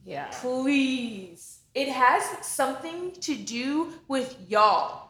[0.06, 0.30] yeah.
[0.42, 1.60] Please.
[1.74, 5.07] It has something to do with y'all.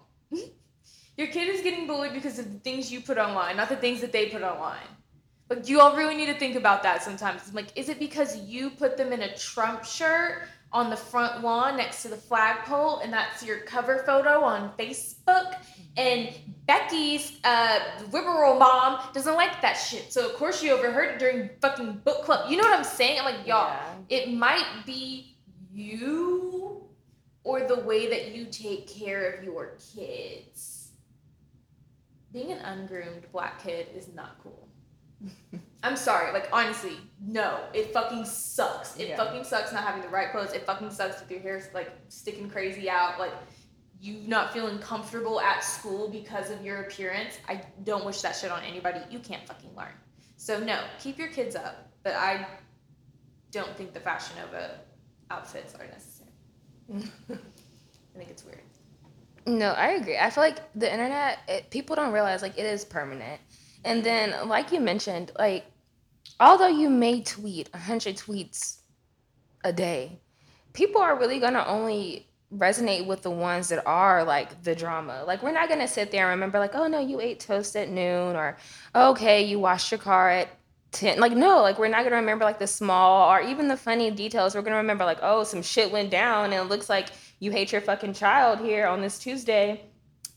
[1.17, 4.01] Your kid is getting bullied because of the things you put online, not the things
[4.01, 4.88] that they put online.
[5.49, 7.41] Like you all really need to think about that sometimes.
[7.41, 11.41] It's like, is it because you put them in a Trump shirt on the front
[11.41, 15.56] lawn next to the flagpole, and that's your cover photo on Facebook?
[15.95, 16.30] And
[16.67, 17.80] Becky's uh,
[18.12, 20.13] liberal mom doesn't like that shit.
[20.13, 22.51] So of course she overheard it during fucking book club.
[22.51, 23.19] You know what I'm saying?
[23.19, 23.73] I'm like, y'all,
[24.10, 24.17] yeah.
[24.17, 25.36] it might be
[25.73, 26.84] you
[27.43, 30.77] or the way that you take care of your kids.
[32.34, 34.68] Being an ungroomed black kid is not cool.
[35.84, 38.98] I'm sorry, like honestly, no, it fucking sucks.
[38.98, 39.18] It yeah.
[39.18, 40.54] fucking sucks not having the right clothes.
[40.54, 43.20] It fucking sucks with your hair like sticking crazy out.
[43.20, 43.34] Like
[44.02, 48.52] you not feeling comfortable at school because of your appearance, I don't wish that shit
[48.52, 49.00] on anybody.
[49.10, 49.94] You can't fucking learn.
[50.36, 52.48] So no, keep your kids up, but I
[53.52, 54.80] don't think the Fashion Nova
[55.32, 56.32] outfits are necessary.
[58.16, 58.62] I think it's weird.
[59.48, 60.18] No, I agree.
[60.18, 63.42] I feel like the internet, it, people don't realize like it is permanent.
[63.86, 65.66] And then, like you mentioned, like
[66.40, 68.80] although you may tweet 100 tweets
[69.64, 70.20] a day,
[70.74, 75.24] people are really gonna only resonate with the ones that are like the drama.
[75.26, 77.88] Like we're not gonna sit there and remember like, oh no, you ate toast at
[77.90, 78.58] noon or
[78.94, 80.50] okay, you washed your car at
[80.92, 81.22] 10.
[81.22, 84.56] Like no, like we're not gonna remember like the small or even the funny details.
[84.56, 87.71] We're gonna remember like, oh, some shit went down and it looks like you hate
[87.71, 89.82] your fucking child here on this Tuesday.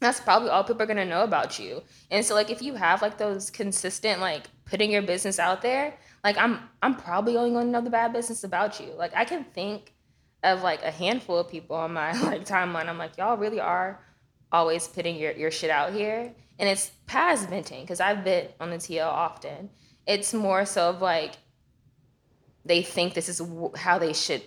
[0.01, 1.83] That's probably all people are gonna know about you.
[2.11, 5.95] And so like if you have like those consistent like putting your business out there,
[6.25, 8.93] like I'm I'm probably only gonna know the bad business about you.
[8.97, 9.93] Like I can think
[10.43, 12.89] of like a handful of people on my like timeline.
[12.89, 14.01] I'm like, y'all really are
[14.53, 16.33] always putting your, your shit out here.
[16.59, 19.71] And it's past venting because I've been on the TL often.
[20.07, 21.35] It's more so of like
[22.65, 23.41] they think this is
[23.77, 24.43] how they should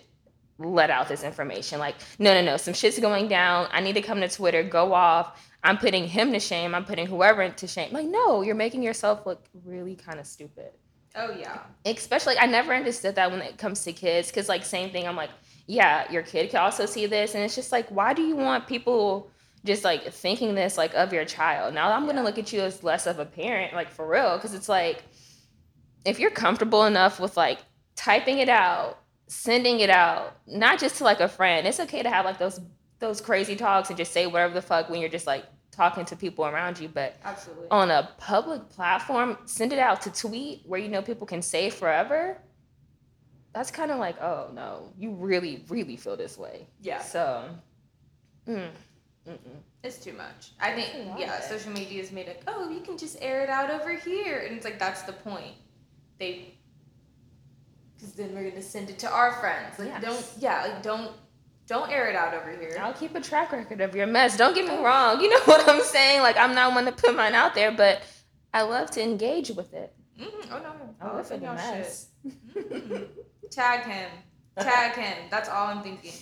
[0.58, 1.78] let out this information.
[1.78, 3.68] Like, no, no, no, some shit's going down.
[3.72, 5.40] I need to come to Twitter, go off.
[5.62, 6.74] I'm putting him to shame.
[6.74, 7.92] I'm putting whoever to shame.
[7.92, 10.70] Like, no, you're making yourself look really kind of stupid.
[11.16, 11.60] Oh yeah.
[11.84, 15.06] Especially, like, I never understood that when it comes to kids, because like same thing.
[15.06, 15.30] I'm like,
[15.66, 17.34] yeah, your kid can also see this.
[17.34, 19.30] And it's just like, why do you want people
[19.64, 21.72] just like thinking this like of your child?
[21.72, 24.54] Now I'm gonna look at you as less of a parent, like for real, because
[24.54, 25.04] it's like
[26.04, 27.60] if you're comfortable enough with like
[27.96, 31.66] typing it out, sending it out, not just to like a friend.
[31.66, 32.60] It's okay to have like those
[33.00, 36.16] those crazy talks and just say whatever the fuck when you're just like talking to
[36.16, 36.88] people around you.
[36.88, 37.66] But Absolutely.
[37.70, 41.70] on a public platform, send it out to tweet where you know people can say
[41.70, 42.38] forever
[43.54, 46.66] that's kind of like, oh no, you really, really feel this way.
[46.82, 47.00] Yeah.
[47.00, 47.44] So,
[48.46, 48.68] mm,
[49.82, 50.50] it's too much.
[50.60, 51.44] I think, yeah, it.
[51.44, 54.40] social media has made it, oh, you can just air it out over here.
[54.40, 55.54] And it's like, that's the point.
[56.18, 56.53] They,
[58.04, 59.78] because then we're going to send it to our friends.
[59.78, 60.02] Like, yes.
[60.02, 61.12] don't, yeah, like, don't,
[61.66, 62.76] don't air it out over here.
[62.78, 64.36] I'll keep a track record of your mess.
[64.36, 65.20] Don't get me wrong.
[65.20, 66.20] You know what I'm saying?
[66.20, 68.02] Like, I'm not one to put mine out there, but
[68.52, 69.94] I love to engage with it.
[70.20, 70.52] Mm-hmm.
[70.52, 70.72] Oh, no.
[71.00, 72.08] I love it mess.
[72.26, 73.04] Mm-hmm.
[73.50, 74.10] Tag him.
[74.58, 75.16] Tag him.
[75.30, 76.12] That's all I'm thinking.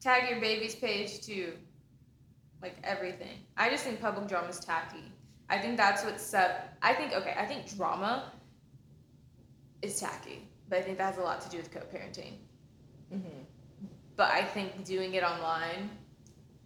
[0.00, 1.52] Tag your baby's page too.
[2.60, 3.38] Like everything.
[3.56, 5.12] I just think public drama is tacky.
[5.48, 6.50] I think that's what's sub.
[6.82, 7.34] I think okay.
[7.38, 8.32] I think drama
[9.82, 12.34] is tacky, but I think that has a lot to do with co-parenting.
[13.12, 13.42] Mm-hmm.
[14.16, 15.90] But I think doing it online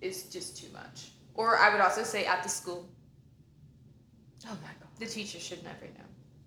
[0.01, 1.11] is just too much.
[1.35, 2.89] Or I would also say at the school.
[4.47, 4.89] Oh my god.
[4.99, 6.05] The teacher should never know.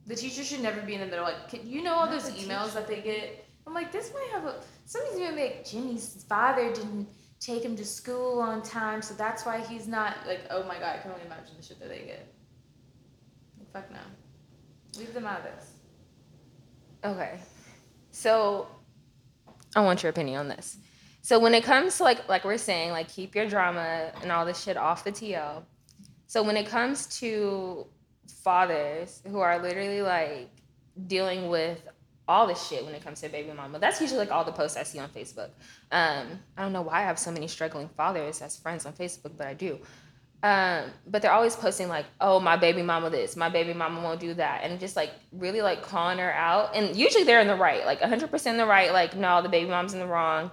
[0.07, 1.23] The teacher should never be in the middle.
[1.23, 2.73] Like, can, you know all Not those emails teacher.
[2.75, 3.45] that they get?
[3.65, 4.61] I'm like, this might have a.
[4.85, 7.07] Somebody's gonna make Jimmy's father didn't
[7.39, 10.41] take him to school on time, so that's why he's not like.
[10.49, 12.33] Oh my god, I can only imagine the shit that they get.
[13.71, 13.97] Fuck no.
[14.99, 15.72] Leave them out of this.
[17.03, 17.37] Okay,
[18.11, 18.67] so
[19.75, 20.77] I want your opinion on this.
[21.21, 24.45] So when it comes to like like we're saying, like keep your drama and all
[24.45, 25.63] this shit off the TL.
[26.27, 27.87] So when it comes to
[28.43, 30.49] fathers who are literally like
[31.07, 31.81] dealing with
[32.27, 33.79] all this shit when it comes to baby mama.
[33.79, 35.49] That's usually like all the posts I see on Facebook.
[35.91, 39.31] Um, I don't know why I have so many struggling fathers as friends on Facebook,
[39.37, 39.79] but I do.
[40.43, 44.19] Um, but they're always posting like, "Oh, my baby mama this, my baby mama won't
[44.19, 46.75] do that," and just like really like calling her out.
[46.75, 48.91] And usually they're in the right, like 100% in the right.
[48.91, 50.51] Like, no, the baby mom's in the wrong.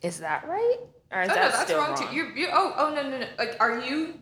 [0.00, 0.78] Is that right?
[1.12, 2.08] Or is oh, that no, that's still wrong, wrong?
[2.08, 2.16] too.
[2.16, 3.26] You, you, oh, oh no, no, no.
[3.38, 4.14] Like, are you,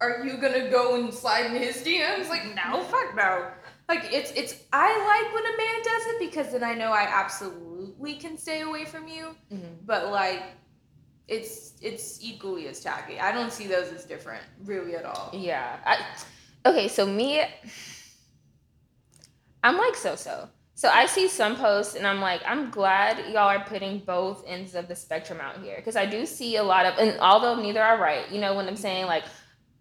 [0.00, 2.28] are you gonna go and slide in his DMs?
[2.28, 3.46] Like, no, fuck no.
[3.88, 4.56] Like, it's, it's.
[4.72, 8.62] I like when a man does it because then I know I absolutely can stay
[8.62, 9.36] away from you.
[9.52, 9.84] Mm-hmm.
[9.86, 10.42] But like,
[11.30, 13.18] it's it's equally as tacky.
[13.18, 15.30] I don't see those as different, really at all.
[15.32, 15.78] Yeah.
[15.86, 16.04] I,
[16.68, 17.42] okay, so me,
[19.64, 20.48] I'm like so so.
[20.74, 24.74] So I see some posts and I'm like, I'm glad y'all are putting both ends
[24.74, 27.82] of the spectrum out here because I do see a lot of, and although neither
[27.82, 29.24] are right, you know, what I'm saying like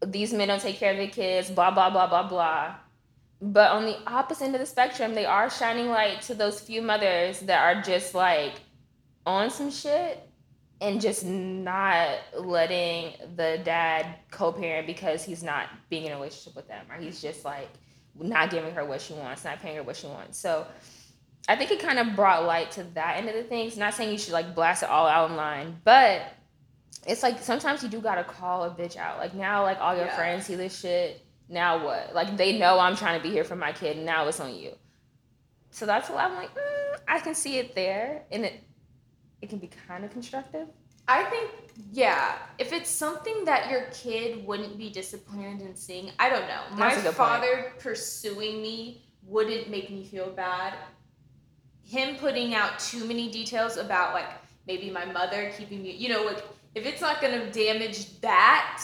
[0.06, 2.76] these men don't take care of their kids, blah blah blah blah blah.
[3.42, 6.82] But on the opposite end of the spectrum, they are shining light to those few
[6.82, 8.62] mothers that are just like
[9.26, 10.29] on some shit
[10.82, 16.68] and just not letting the dad co-parent because he's not being in a relationship with
[16.68, 17.70] them or he's just like
[18.18, 20.38] not giving her what she wants not paying her what she wants.
[20.38, 20.66] So
[21.48, 23.78] i think it kind of brought light to that end of the things.
[23.78, 26.34] Not saying you should like blast it all out online but
[27.08, 29.20] it's like sometimes you do gotta call a bitch out.
[29.20, 30.16] Like now like all your yeah.
[30.16, 32.16] friends see this shit now what?
[32.16, 34.72] Like they know i'm trying to be here for my kid now it's on you.
[35.72, 38.64] So that's why i'm like mm, i can see it there and it
[39.42, 40.68] it can be kind of constructive.
[41.08, 41.50] I think,
[41.92, 46.62] yeah, if it's something that your kid wouldn't be disappointed in seeing, I don't know.
[46.76, 47.80] My father point.
[47.80, 50.76] pursuing me wouldn't make me feel bad.
[51.84, 54.28] Him putting out too many details about like
[54.68, 56.44] maybe my mother keeping me, you know, like
[56.76, 58.84] if it's not gonna damage that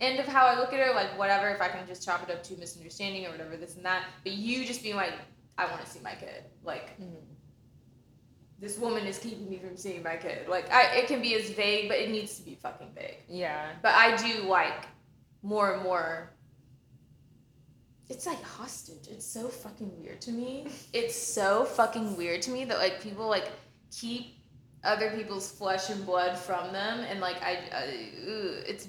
[0.00, 2.34] end of how I look at her, like whatever, if I can just chop it
[2.34, 4.04] up to misunderstanding or whatever, this and that.
[4.24, 5.12] But you just being like,
[5.58, 6.98] I want to see my kid, like.
[6.98, 7.35] Mm-hmm
[8.58, 10.48] this woman is keeping me from seeing my kid.
[10.48, 13.18] Like I, it can be as vague, but it needs to be fucking vague.
[13.28, 13.66] Yeah.
[13.82, 14.86] But I do like
[15.42, 16.32] more and more.
[18.08, 19.08] It's like hostage.
[19.10, 20.68] It's so fucking weird to me.
[20.92, 23.50] It's so fucking weird to me that like people like
[23.90, 24.36] keep
[24.84, 27.82] other people's flesh and blood from them, and like I, I
[28.66, 28.88] it's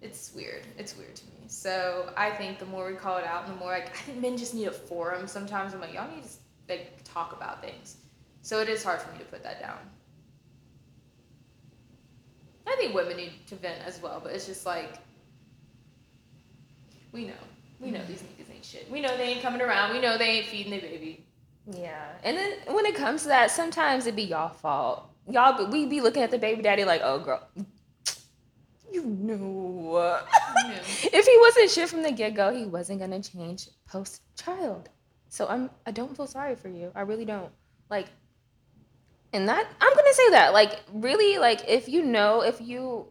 [0.00, 0.62] it's weird.
[0.76, 1.44] It's weird to me.
[1.46, 4.36] So I think the more we call it out, the more like I think men
[4.36, 5.28] just need a forum.
[5.28, 6.28] Sometimes I'm like y'all need to
[6.68, 7.96] like talk about things.
[8.42, 9.78] So it is hard for me to put that down.
[12.66, 14.98] I think women need to vent as well, but it's just like
[17.12, 17.32] we know.
[17.80, 18.90] We know these niggas ain't shit.
[18.90, 19.92] We know they ain't coming around.
[19.92, 21.26] We know they ain't feeding the baby.
[21.66, 22.12] Yeah.
[22.22, 25.08] And then when it comes to that, sometimes it be y'all fault.
[25.28, 27.46] Y'all but we be looking at the baby daddy like, oh girl.
[28.90, 29.96] You knew.
[30.76, 34.88] if he wasn't shit from the get go, he wasn't gonna change post child.
[35.32, 36.92] So I'm I don't feel sorry for you.
[36.94, 37.50] I really don't.
[37.88, 38.08] Like
[39.32, 40.52] and that I'm gonna say that.
[40.52, 43.06] Like really like if you know if you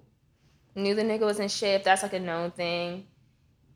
[0.75, 3.07] knew the nigga was in shit, if that's like a known thing,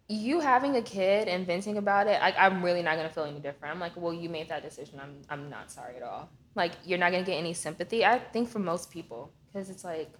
[0.08, 3.40] you having a kid and venting about it, like I'm really not gonna feel any
[3.40, 3.74] different.
[3.74, 5.00] I'm like, well, you made that decision.
[5.02, 6.30] I'm I'm not sorry at all.
[6.54, 8.06] Like you're not gonna get any sympathy.
[8.06, 10.14] I think for most people, because it's like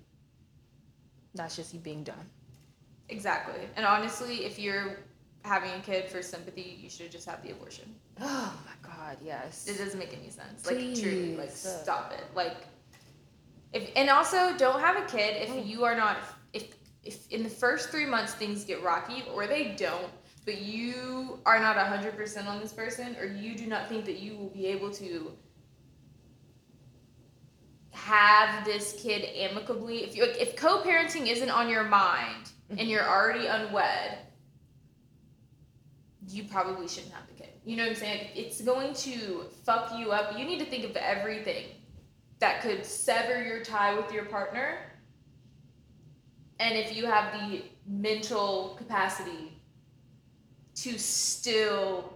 [1.36, 2.28] that's just you being done.
[3.08, 3.68] Exactly.
[3.76, 4.98] And honestly, if you're
[5.46, 7.94] having a kid for sympathy, you should just have the abortion.
[8.22, 9.68] Oh my god, yes.
[9.68, 10.64] It doesn't make any sense.
[10.64, 11.02] Please.
[11.02, 12.24] Like truly, like stop it.
[12.34, 12.58] Like
[13.74, 16.18] if and also don't have a kid if you are not
[16.54, 20.12] if if in the first three months things get rocky or they don't,
[20.46, 24.20] but you are not hundred percent on this person or you do not think that
[24.20, 25.32] you will be able to
[27.92, 32.90] have this kid amicably if you if co-parenting isn't on your mind and mm-hmm.
[32.90, 34.20] you're already unwed
[36.28, 37.50] you probably shouldn't have the kid.
[37.64, 38.30] You know what I'm saying?
[38.36, 40.38] It's going to fuck you up.
[40.38, 41.66] You need to think of everything
[42.40, 44.78] that could sever your tie with your partner.
[46.60, 49.62] And if you have the mental capacity
[50.76, 52.14] to still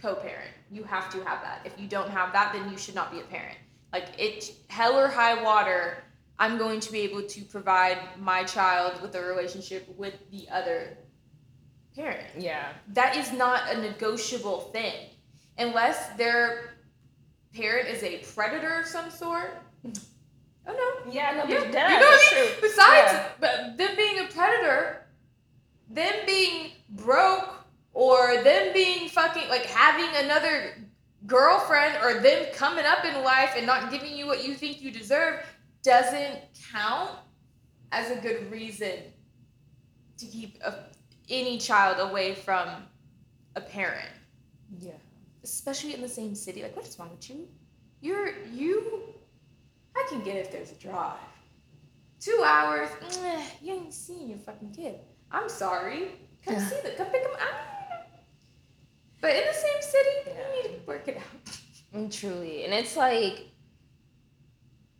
[0.00, 1.60] co parent, you have to have that.
[1.64, 3.58] If you don't have that, then you should not be a parent.
[3.92, 6.04] Like, it, hell or high water,
[6.38, 10.96] I'm going to be able to provide my child with a relationship with the other
[11.94, 12.26] parent.
[12.38, 12.72] Yeah.
[12.88, 15.08] That is not a negotiable thing.
[15.58, 16.74] Unless their
[17.54, 19.62] parent is a predator of some sort.
[20.66, 21.12] Oh no.
[21.12, 21.60] Yeah, no, yeah.
[21.60, 22.50] but you know what I mean?
[22.60, 23.28] Besides yeah.
[23.40, 25.06] but them being a predator,
[25.88, 30.74] them being broke or them being fucking like having another
[31.26, 34.90] girlfriend or them coming up in life and not giving you what you think you
[34.90, 35.44] deserve
[35.82, 36.38] doesn't
[36.72, 37.10] count
[37.92, 38.92] as a good reason
[40.16, 40.74] to keep a,
[41.30, 42.68] any child away from
[43.56, 44.08] a parent.
[44.78, 44.92] Yeah.
[45.42, 46.62] Especially in the same city.
[46.62, 47.48] Like, what is wrong with you?
[48.00, 49.02] You're you.
[49.96, 51.18] I can get if there's a drive.
[52.20, 52.90] Two hours.
[53.22, 54.96] meh, you ain't seen your fucking kid.
[55.30, 56.08] I'm sorry.
[56.44, 56.68] Come Yeah.
[56.68, 56.92] see them.
[56.96, 58.08] Come pick them up.
[59.20, 60.56] But in the same city, Yeah.
[60.56, 61.58] you need to work it out.
[61.92, 62.64] And mm, truly.
[62.64, 63.46] And it's like,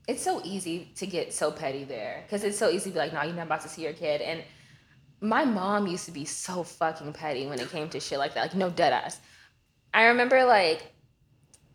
[0.09, 3.13] it's so easy to get so petty there because it's so easy to be like,
[3.13, 4.21] no, you're not about to see your kid.
[4.21, 4.43] And
[5.21, 8.43] my mom used to be so fucking petty when it came to shit like that.
[8.43, 9.21] Like, no dead ass.
[9.93, 10.93] I remember like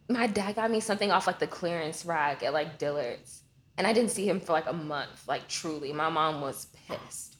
[0.09, 3.41] my dad got me something off like the clearance rack at like Dillard's.
[3.77, 5.27] And I didn't see him for like a month.
[5.27, 5.91] Like, truly.
[5.91, 7.35] My mom was pissed.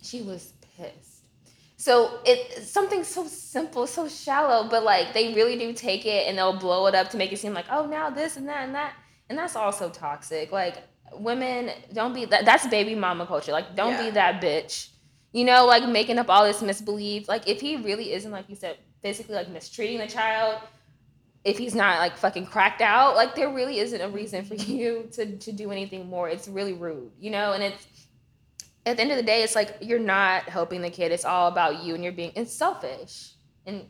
[0.00, 1.24] She was pissed.
[1.76, 6.36] So it something so simple, so shallow, but like they really do take it and
[6.36, 8.74] they'll blow it up to make it seem like, oh, now this and that and
[8.74, 8.92] that.
[9.28, 10.52] And that's also toxic.
[10.52, 10.76] Like,
[11.14, 12.44] women, don't be that.
[12.44, 13.52] That's baby mama culture.
[13.52, 14.04] Like, don't Yeah.
[14.04, 14.89] be that bitch.
[15.32, 17.28] You know, like making up all this misbelief.
[17.28, 20.60] Like, if he really isn't, like you said, basically like mistreating the child,
[21.44, 25.08] if he's not like fucking cracked out, like there really isn't a reason for you
[25.12, 26.28] to to do anything more.
[26.28, 27.86] It's really rude, you know, and it's
[28.86, 31.12] at the end of the day, it's like you're not helping the kid.
[31.12, 33.32] It's all about you and you're being it's selfish.
[33.66, 33.86] And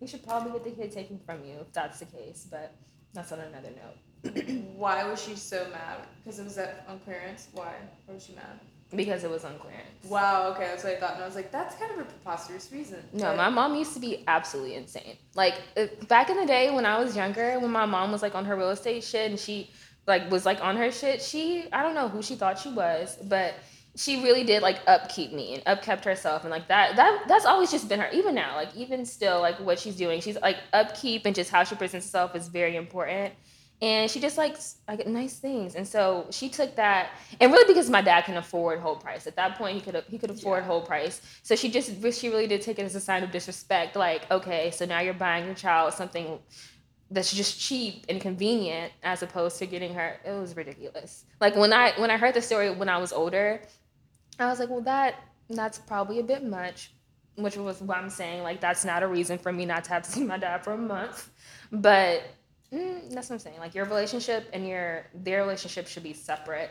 [0.00, 2.74] you should probably get the kid taken from you if that's the case, but
[3.14, 4.44] that's on another note.
[4.76, 6.06] Why was she so mad?
[6.22, 7.48] Because it was on clearance.
[7.52, 7.74] Why?
[8.04, 8.60] Why was she mad?
[8.94, 9.82] Because it was on clearance.
[10.04, 10.52] Wow.
[10.52, 13.02] Okay, that's what I thought, and I was like, that's kind of a preposterous reason.
[13.12, 15.16] No, But- my mom used to be absolutely insane.
[15.34, 18.34] Like uh, back in the day when I was younger, when my mom was like
[18.34, 19.70] on her real estate shit and she
[20.06, 23.16] like was like on her shit, she I don't know who she thought she was,
[23.24, 23.54] but
[23.96, 27.70] she really did like upkeep me and upkept herself and like that that that's always
[27.70, 31.24] just been her even now like even still like what she's doing she's like upkeep
[31.24, 33.32] and just how she presents herself is very important
[33.82, 35.74] and she just likes like nice things.
[35.74, 37.10] And so she took that
[37.40, 39.26] and really because my dad can afford whole price.
[39.26, 40.66] At that point he could he could afford Yeah.
[40.68, 41.20] whole price.
[41.42, 44.70] So she just she really did take it as a sign of disrespect like okay
[44.70, 46.38] so now you're buying your child something
[47.10, 51.24] that's just cheap and convenient as opposed to getting her it was ridiculous.
[51.40, 53.60] Like when i when i heard the story when i was older
[54.40, 55.14] i was like well that
[55.50, 56.90] that's probably a bit much
[57.36, 60.04] which was what i'm saying like that's not a reason for me not to have
[60.04, 61.30] seen my dad for a month.
[61.70, 62.22] But
[62.72, 66.70] mm, that's what i'm saying like your relationship and your their relationship should be separate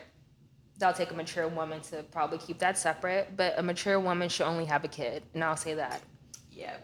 [0.78, 4.46] that'll take a mature woman to probably keep that separate but a mature woman should
[4.46, 6.00] only have a kid and i'll say that
[6.50, 6.76] Yeah.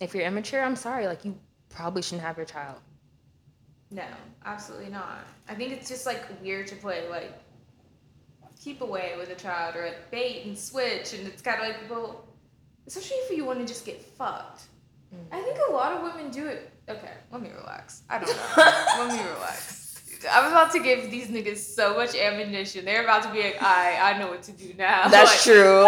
[0.00, 1.38] if you're immature i'm sorry like you
[1.68, 2.78] probably shouldn't have your child
[3.90, 4.04] No,
[4.44, 5.24] absolutely not.
[5.48, 7.32] I think it's just like weird to play like
[8.60, 11.90] keep away with a child or like bait and switch, and it's kind of like
[11.90, 12.26] well,
[12.86, 14.62] especially if you want to just get fucked.
[15.30, 16.70] I think a lot of women do it.
[16.88, 18.02] Okay, let me relax.
[18.10, 18.42] I don't know.
[19.04, 19.84] let me relax.
[20.30, 22.84] I'm about to give these niggas so much ammunition.
[22.84, 25.08] They're about to be like, I, I know what to do now.
[25.10, 25.54] Like- true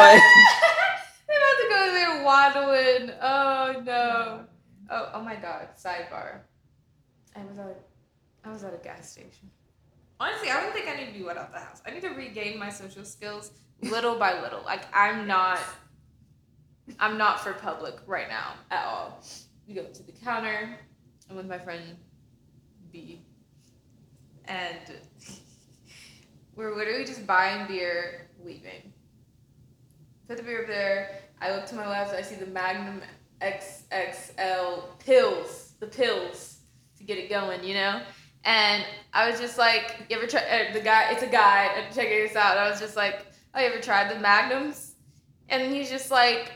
[1.29, 3.13] They're about to go there waddling.
[3.21, 4.45] Oh no.
[4.91, 5.69] Oh, oh my god.
[5.77, 6.41] Sidebar.
[7.35, 7.81] I was at
[8.45, 9.51] I was at a gas station.
[10.21, 11.83] Honestly, I don't think I need to be wet out the house.
[11.87, 13.51] I need to regain my social skills
[13.83, 14.63] little by little.
[14.65, 15.59] Like I'm not
[17.01, 19.21] I'm not for public right now at all.
[19.67, 20.79] We go to the counter.
[21.29, 21.97] I'm with my friend
[22.93, 23.23] B.
[24.45, 24.79] And
[26.55, 28.93] we're literally just buying beer, leaving.
[30.29, 31.21] Put the beer up there.
[31.41, 32.15] I look to my left.
[32.15, 33.03] I see the Magnum
[33.41, 36.59] XXL pills, the pills
[36.99, 38.03] to get it going, you know.
[38.45, 40.41] And I was just like, you ever try?
[40.41, 42.57] Uh, the guy, it's a guy uh, checking this out.
[42.57, 44.95] I was just like, oh, you ever tried the Magnums?
[45.49, 46.53] And he's just like,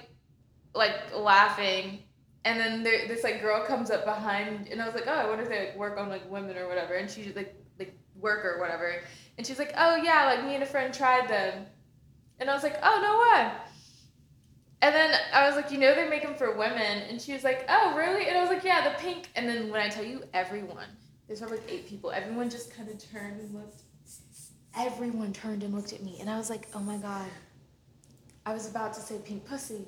[0.75, 2.05] like laughing.
[2.45, 5.26] And then there, this like girl comes up behind, and I was like, oh, I
[5.26, 6.95] wonder if they like work on like women or whatever.
[6.95, 8.95] And she's like, like work or whatever.
[9.36, 11.66] And she's like, oh yeah, like me and a friend tried them.
[12.38, 13.53] And I was like, oh no way.
[14.82, 17.03] And then I was like, you know, they make them for women.
[17.09, 18.26] And she was like, oh really?
[18.28, 19.28] And I was like, yeah, the pink.
[19.36, 20.86] And then when I tell you, everyone,
[21.26, 22.11] there's probably like eight people.
[22.11, 23.82] Everyone just kind of turned and looked.
[24.78, 27.26] Everyone turned and looked at me, and I was like, oh my god.
[28.47, 29.84] I was about to say pink pussy.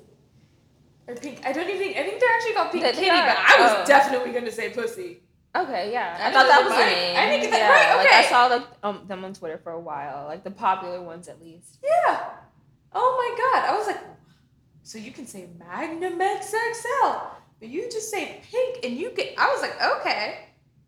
[1.07, 1.41] Or pink.
[1.45, 1.97] I don't even think.
[1.97, 3.25] I think they're actually called pink kitty, are.
[3.27, 3.85] but I was Oh.
[3.85, 5.21] definitely gonna say pussy.
[5.55, 6.17] Okay, yeah.
[6.19, 7.15] I I, thought that was the name.
[7.17, 9.79] I think that- yeah, right, like I saw the, um, them on Twitter for a
[9.79, 11.77] while, like the popular ones at least.
[11.83, 12.29] Yeah.
[12.93, 13.69] Oh my god.
[13.71, 13.99] I was like,
[14.83, 17.21] so you can say Magnum XXL,
[17.59, 19.35] but you just say pink and you get.
[19.37, 20.39] I was like, okay.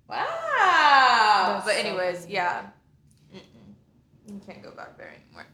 [0.07, 1.61] Wow.
[1.63, 2.33] That's but anyways, funny.
[2.33, 2.65] yeah.
[3.35, 4.31] Mm-mm.
[4.33, 5.45] You can't go back there anymore.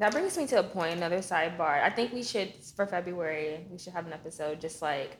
[0.00, 1.82] That brings me to a point, another sidebar.
[1.82, 5.18] I think we should, for February, we should have an episode just like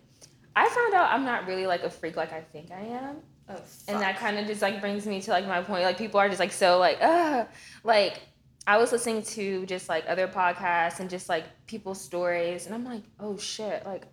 [0.57, 3.16] I found out I'm not really like a freak like I think I am.
[3.49, 5.83] Oh, And that kind of just like brings me to like my point.
[5.83, 7.45] Like people are just like so like uh
[7.85, 8.20] like
[8.66, 12.85] I was listening to just like other podcasts and just like people's stories and I'm
[12.85, 14.07] like, oh shit, like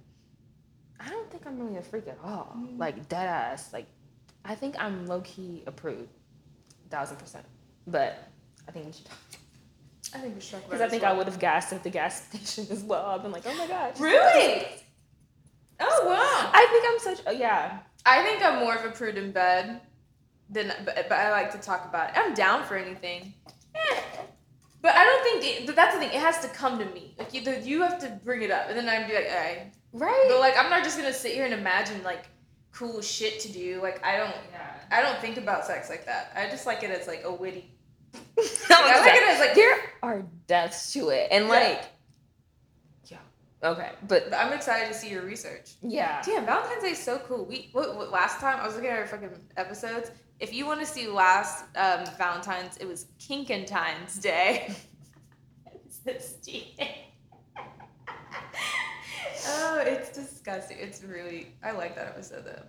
[0.99, 2.57] I don't think I'm really a freak at all.
[2.57, 2.77] Mm.
[2.77, 3.71] Like dead ass.
[3.71, 3.87] Like
[4.43, 6.09] I think I'm low key approved.
[6.89, 7.45] Thousand percent.
[7.87, 8.27] But
[8.67, 9.17] I think we should talk
[10.13, 11.13] I think we about because I think well.
[11.13, 13.05] I would have gassed at the gas station as well.
[13.05, 13.99] I've been like, oh my gosh.
[13.99, 14.65] Really?
[15.79, 16.51] Oh wow.
[16.53, 17.25] I think I'm such.
[17.27, 17.79] Oh, yeah.
[18.05, 19.81] I think I'm more of a prude in bed
[20.49, 22.17] than, but, but I like to talk about it.
[22.17, 23.33] I'm down for anything.
[23.75, 24.01] Eh.
[24.81, 26.09] But I don't think it, but that's the thing.
[26.09, 27.13] It has to come to me.
[27.17, 29.71] Like you, you have to bring it up, and then I'd be like, all right.
[29.91, 30.25] Right.
[30.29, 32.29] But like, I'm not just gonna sit here and imagine like
[32.71, 33.81] cool shit to do.
[33.81, 34.33] Like I don't,
[34.91, 36.31] I don't think about sex like that.
[36.35, 37.71] I just like it as like a witty.
[38.13, 39.53] no, I like it as like.
[39.55, 41.49] there are deaths to it, and Yeah.
[41.51, 41.85] like,
[43.05, 43.17] yeah.
[43.63, 45.71] Okay, but But I'm excited to see your research.
[45.81, 46.21] yeah.
[46.23, 47.45] Damn, Valentine's Day is so cool.
[47.45, 50.11] We what, what, last time I was looking at our fucking episodes.
[50.39, 54.73] If you want to see last um, Valentine's, it was Kinkentine's Day.
[55.85, 56.35] It's this
[59.47, 60.77] oh, it's disgusting.
[60.79, 62.63] It's really I like that episode though.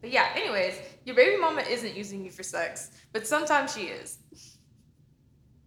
[0.00, 0.74] But yeah, anyways,
[1.04, 4.18] your baby mama isn't using you for sex, but sometimes she is.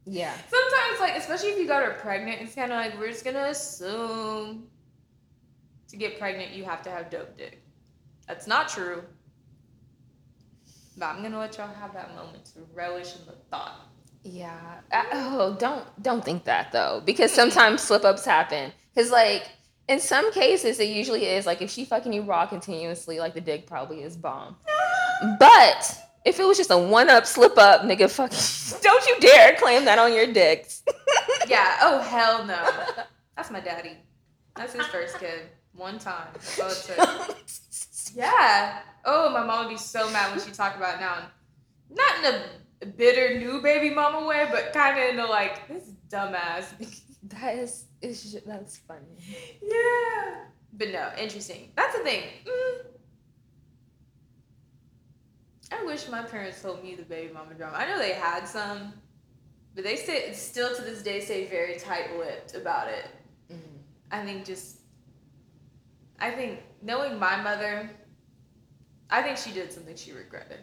[0.06, 0.34] Yeah.
[0.50, 3.46] Sometimes, like, especially if you got her pregnant, it's kind of like we're just gonna
[3.50, 4.68] assume
[5.90, 7.62] to get pregnant you have to have dope dick.
[8.28, 9.04] That's not true.
[10.98, 13.88] But I'm gonna let y'all have that moment to relish in the thought.
[14.24, 14.60] Yeah.
[14.92, 18.72] I- oh, don't don't think that though, because sometimes slip ups happen.
[18.94, 19.50] Because like
[19.88, 23.42] in some cases, it usually is like if she fucking you raw continuously, like the
[23.42, 24.56] dick probably is bomb.
[25.40, 28.32] But if it was just a one up slip up, nigga, fuck,
[28.82, 30.84] don't you dare claim that on your dicks.
[31.48, 31.78] Yeah.
[31.82, 32.64] Oh hell no.
[33.36, 33.98] That's my daddy.
[34.56, 35.50] That's his first kid.
[35.74, 36.28] One time.
[36.34, 37.38] That's all it took.
[38.16, 38.80] Yeah.
[39.06, 41.28] Oh, my mom would be so mad when she talked about it now.
[41.90, 42.42] Not in
[42.82, 46.66] a bitter new baby mama way, but kind of in a like this dumbass.
[47.24, 49.18] That is, is ju- that's funny.
[49.62, 50.46] Yeah.
[50.74, 51.72] But no, interesting.
[51.76, 52.24] That's the thing.
[52.46, 52.86] Mm.
[55.74, 57.78] I wish my parents told me the baby mama drama.
[57.78, 58.94] I know they had some,
[59.76, 63.08] but they stay, still to this day say very tight lipped about it.
[64.12, 64.82] I think just,
[66.20, 67.90] I think knowing my mother,
[69.10, 70.60] I think she did something she regretted.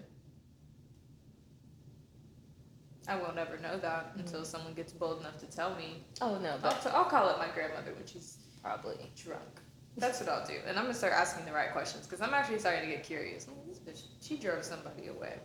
[3.09, 4.20] I will never know that mm-hmm.
[4.20, 6.04] until someone gets bold enough to tell me.
[6.20, 8.96] Oh no, I'll, t- I'll call up my grandmother when she's probably.
[9.16, 9.61] drunk.
[9.96, 12.61] That's what I'll do, and I'm gonna start asking the right questions because I'm actually
[12.61, 13.48] starting to get curious.
[13.48, 15.40] Like, This bitch, she drove somebody away.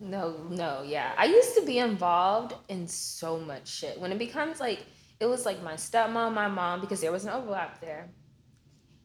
[0.00, 1.12] No, no, yeah.
[1.16, 4.00] I used to be involved in so much shit.
[4.00, 4.86] When it becomes like
[5.20, 8.08] it was like my stepmom, my mom, because there was an overlap there.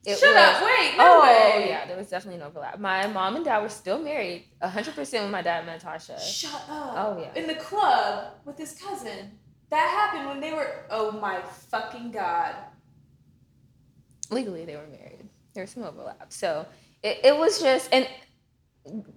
[0.06, 0.64] It Shut was- up!
[0.64, 1.66] Wait, no oh way.
[1.70, 2.80] yeah, there was definitely an overlap.
[2.80, 6.20] My mom and dad were still married, hundred percent when my dad met Tasha.
[6.20, 6.94] Shut up.
[6.96, 7.42] Oh yeah.
[7.42, 9.32] In the club with his cousin.
[9.70, 10.86] That happened when they were.
[10.92, 11.42] Oh my
[11.72, 12.54] fucking god.
[14.30, 15.28] Legally they were married.
[15.54, 16.32] There was some overlap.
[16.32, 16.68] So
[17.02, 18.08] it, it was just and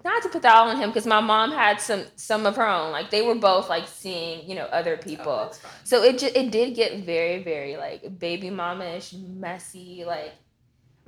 [0.05, 2.67] not to put that all on him because my mom had some some of her
[2.67, 2.93] own.
[2.93, 5.33] Like they were both like seeing, you know, other oh, people.
[5.33, 5.73] Oh, that's fine.
[5.85, 10.05] So it just it did get very very like baby mama-ish, messy.
[10.07, 10.33] Like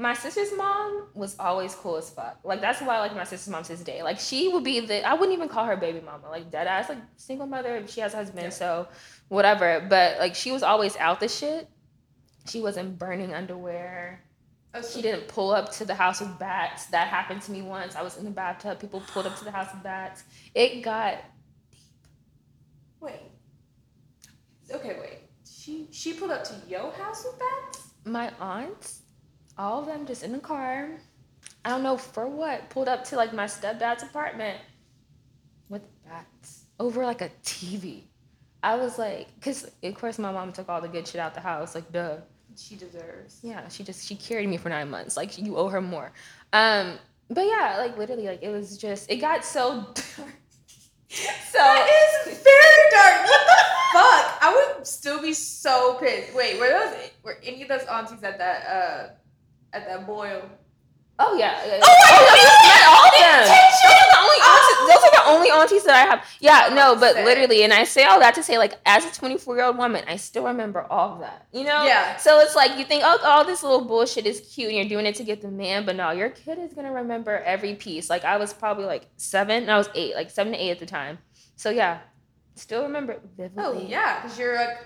[0.01, 2.39] my sister's mom was always cool as fuck.
[2.45, 4.03] Like that's why I like my sister's mom to this day.
[4.03, 6.29] Like she would be the I wouldn't even call her baby mama.
[6.31, 7.85] Like dead ass like single mother.
[7.89, 8.51] She has a husband, Yeah.
[8.51, 8.89] so
[9.29, 9.85] whatever.
[9.89, 11.69] But like she was always out the shit.
[12.49, 14.23] She wasn't burning underwear.
[14.75, 16.87] Oh, She didn't pull up to the house with bats.
[16.87, 17.97] That happened to me once.
[17.97, 18.79] I was in the bathtub.
[18.79, 20.23] People pulled up to the house with bats.
[20.55, 21.17] It got
[21.73, 21.81] deep.
[23.01, 23.21] Wait.
[24.73, 25.19] Okay, wait.
[25.51, 27.89] She she pulled up to your house with bats?
[28.05, 29.03] my aunts,
[29.59, 30.91] all of them just in the car.
[31.65, 32.71] I don't know for what.
[32.71, 34.59] Pulled up to like my stepdad's apartment
[35.69, 38.03] with bats over like a TV.
[38.63, 41.41] I was like, because of course my mom took all the good shit out the
[41.41, 41.75] house.
[41.75, 42.17] Like, duh.
[42.57, 43.39] She deserves.
[43.43, 45.17] Yeah, she just she carried me for nine months.
[45.17, 46.13] Like, you owe her more.
[46.53, 46.99] Um,
[47.31, 49.83] but yeah, like literally, like it was just it got so.
[49.95, 50.35] dark.
[51.09, 51.89] so That
[52.27, 53.29] is very dark.
[53.29, 54.39] What the fuck?
[54.43, 56.35] I would still be so pissed.
[56.35, 59.09] Wait, were those were any of those aunties at that uh
[59.73, 60.43] at that boil?
[61.21, 61.59] Oh yeah.
[61.61, 61.83] Oh, yeah, yeah.
[61.83, 61.97] Oh
[62.31, 63.43] my no, not all of them.
[63.43, 63.91] Attention!
[63.91, 64.79] Those are the only aunties.
[64.79, 64.87] Oh.
[64.87, 66.25] Those are the only aunties that I have.
[66.41, 69.13] Yeah, Oh, no, but literally, and I say all that to say, like, as a
[69.13, 71.49] 24 year old woman, I still remember all of that.
[71.53, 71.85] You know?
[71.85, 72.17] Yeah.
[72.19, 75.07] So it's like you think, oh, all this little bullshit is cute, and you're doing
[75.07, 78.09] it to get the man, but no, your kid is gonna remember every piece.
[78.09, 80.79] Like I was probably like seven, and I was eight, like seven to eight at
[80.79, 81.19] the time.
[81.57, 81.99] So yeah,
[82.55, 83.65] still remember vividly.
[83.65, 84.79] Oh yeah, because you're like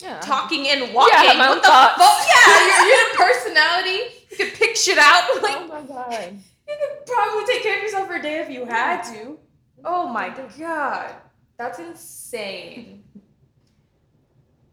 [0.00, 0.20] yeah.
[0.20, 1.14] talking and walking.
[1.22, 1.98] Yeah, my what the fuck?
[1.98, 5.24] Yeah, you're, you're a personality You could pick shit out.
[5.30, 6.38] Oh like oh my god.
[6.68, 9.38] you could probably take care of yourself for a day if you had to.
[9.84, 11.14] Oh my god.
[11.58, 13.04] That's insane.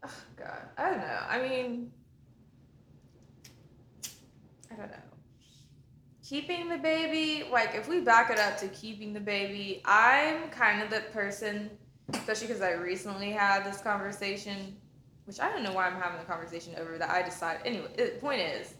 [0.04, 0.68] Oh god.
[0.76, 1.20] I don't know.
[1.28, 1.90] I mean
[4.70, 4.96] I don't know.
[6.22, 10.82] Keeping the baby, like if we back it up to keeping the baby, I'm kind
[10.82, 11.70] of the person,
[12.12, 14.76] especially because I recently had this conversation,
[15.24, 17.10] which I don't know why I'm having the conversation over that.
[17.10, 17.88] I decided anyway.
[17.96, 18.74] The point is,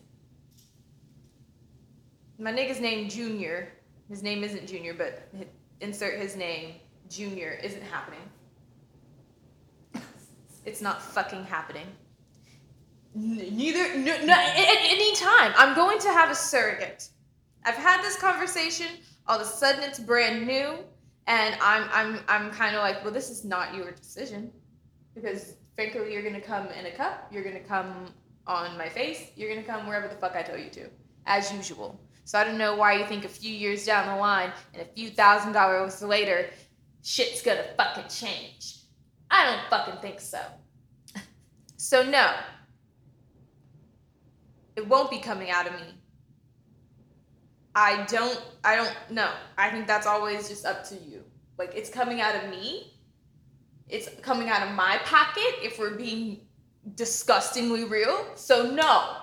[2.39, 3.73] my nigga's name Junior.
[4.09, 5.29] His name isn't Junior, but
[5.81, 6.75] insert his name.
[7.09, 8.21] Junior isn't happening.
[10.65, 11.87] It's not fucking happening.
[13.15, 15.53] Neither, no, no, at at any time.
[15.57, 17.09] I'm going to have a surrogate.
[17.65, 18.89] I've had this conversation.
[19.27, 20.75] All of a sudden, it's brand new,
[21.27, 24.51] and I'm, I'm, I'm kind of like, well, this is not your decision,
[25.15, 27.29] because frankly, you're gonna come in a cup.
[27.31, 28.07] You're gonna come
[28.47, 29.31] on my face.
[29.37, 30.89] You're gonna come wherever the fuck I tell you to,
[31.27, 32.01] as usual.
[32.25, 34.87] So I don't know why you think a few years down the line and a
[34.87, 36.49] few thousand dollars later,
[37.03, 38.77] shit's gonna fucking change.
[39.31, 40.41] I don't fucking think so.
[41.77, 42.33] So no,
[44.75, 45.95] it won't be coming out of me.
[47.75, 48.41] I don't.
[48.63, 49.31] I don't know.
[49.59, 51.23] I think that's always just up to you.
[51.59, 52.94] Like it's coming out of me.
[53.89, 55.55] It's coming out of my pocket.
[55.63, 56.41] If we're being
[56.95, 59.17] disgustingly real, so no,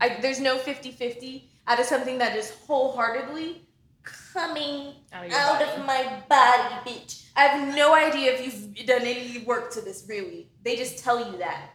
[0.00, 3.66] I, there's no 50-50 out of something that is wholeheartedly
[4.02, 7.24] coming Out of out of my body, bitch.
[7.36, 8.44] I have no idea if
[8.76, 10.48] you've done any work to this, really.
[10.62, 11.70] They just tell you that.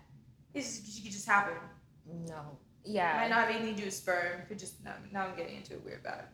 [0.54, 1.56] It's, it could just happen.
[2.28, 2.58] No.
[2.86, 3.18] It Yeah.
[3.18, 4.42] might not have anything to do with sperm.
[4.48, 6.26] Could just no, now I'm getting into a weird about it.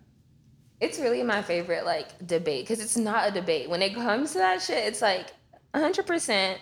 [0.82, 4.38] it's really my favorite like debate because it's not a debate when it comes to
[4.40, 5.28] that shit it's like
[5.76, 6.58] 100%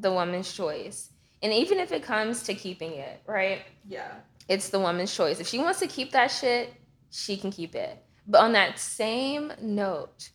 [0.00, 1.10] the woman's choice.
[1.42, 3.62] And even if it comes to keeping it right?
[3.88, 4.12] Yeah.
[4.48, 5.40] it's the woman's choice.
[5.40, 6.72] If she wants to keep that shit
[7.10, 8.02] she can keep it.
[8.26, 10.30] But on that same note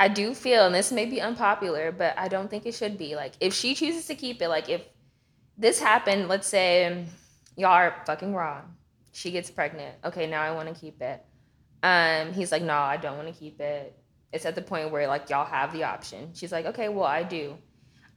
[0.00, 3.14] i do feel and this may be unpopular but i don't think it should be.
[3.16, 4.82] Like if she chooses to keep it like if
[5.56, 7.04] this happened let's say
[7.56, 8.62] y'all are fucking wrong.
[9.12, 9.94] she gets pregnant.
[10.04, 11.24] Okay now i want to keep it.
[11.82, 13.96] Um, he's like, no, I don't want to keep it.
[14.32, 16.30] It's at the point where like y'all have the option.
[16.34, 17.56] She's like, okay, well, I do.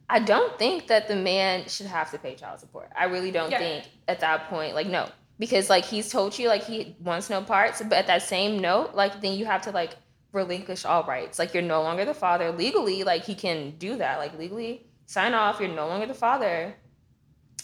[0.10, 2.90] I don't think that the man should have to pay child support.
[2.98, 3.60] I really don't Yeah.
[3.60, 5.08] think at that point, like, no,
[5.40, 8.94] because like he's told you like he wants no parts, but at that same note,
[8.94, 9.96] like then you have to like
[10.34, 11.40] relinquish all rights.
[11.40, 13.04] Like you're no longer the father legally.
[13.04, 14.20] Like he can do that.
[14.20, 15.60] Like legally, sign off.
[15.62, 16.76] You're no longer the father,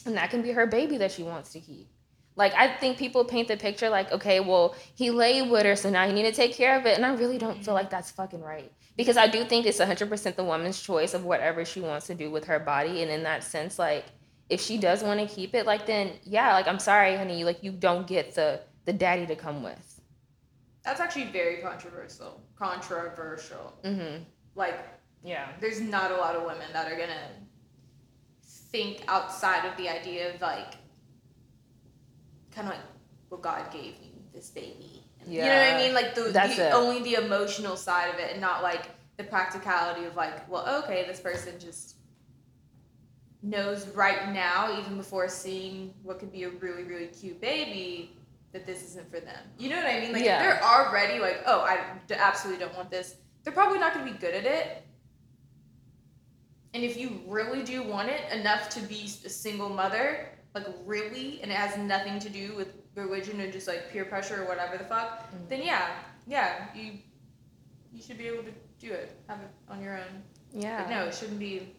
[0.05, 1.89] and that can be her baby that she wants to keep.
[2.37, 5.89] Like I think people paint the picture like, okay, well, he lay with her, so
[5.89, 6.95] now you need to take care of it.
[6.95, 8.71] And I really don't feel like that's fucking right.
[8.95, 12.31] Because I do think it's 100% the woman's choice of whatever she wants to do
[12.31, 13.01] with her body.
[13.01, 14.05] And in that sense, like,
[14.49, 17.63] if she does want to keep it, like, then yeah, like, I'm sorry, honey, like,
[17.63, 19.99] you don't get the the daddy to come with.
[20.83, 22.41] That's actually very controversial.
[22.57, 23.73] Controversial.
[23.83, 24.23] Mm-hmm.
[24.55, 24.79] Like,
[25.23, 25.49] Yeah.
[25.59, 27.27] there's not a lot of women that are gonna
[28.71, 30.75] think outside of the idea of like,
[32.57, 32.83] kind of like,
[33.29, 35.03] well, God gave you this baby.
[35.21, 35.93] And You know what I mean?
[35.93, 40.15] Like the, the only the emotional side of it, and not like the practicality of
[40.15, 41.95] like, well, okay, this person just
[43.43, 48.11] knows right now, even before seeing what could be a really really cute baby,
[48.53, 49.39] that this isn't for them.
[49.59, 50.13] You know what I mean?
[50.13, 50.39] Like Yeah.
[50.39, 51.79] they're already like, oh, i
[52.11, 53.15] absolutely don't want this.
[53.43, 54.83] They're probably not going to be good at it.
[56.73, 61.39] And if you really do want it enough to be a single mother, like really,
[61.41, 64.77] and it has nothing to do with religion or just like peer pressure or whatever
[64.77, 65.49] the fuck, Mhm.
[65.49, 65.89] then yeah,
[66.25, 66.93] yeah, you
[67.93, 70.23] you should be able to do it, have it on your own.
[70.53, 70.83] Yeah.
[70.83, 71.73] But no, it shouldn't be.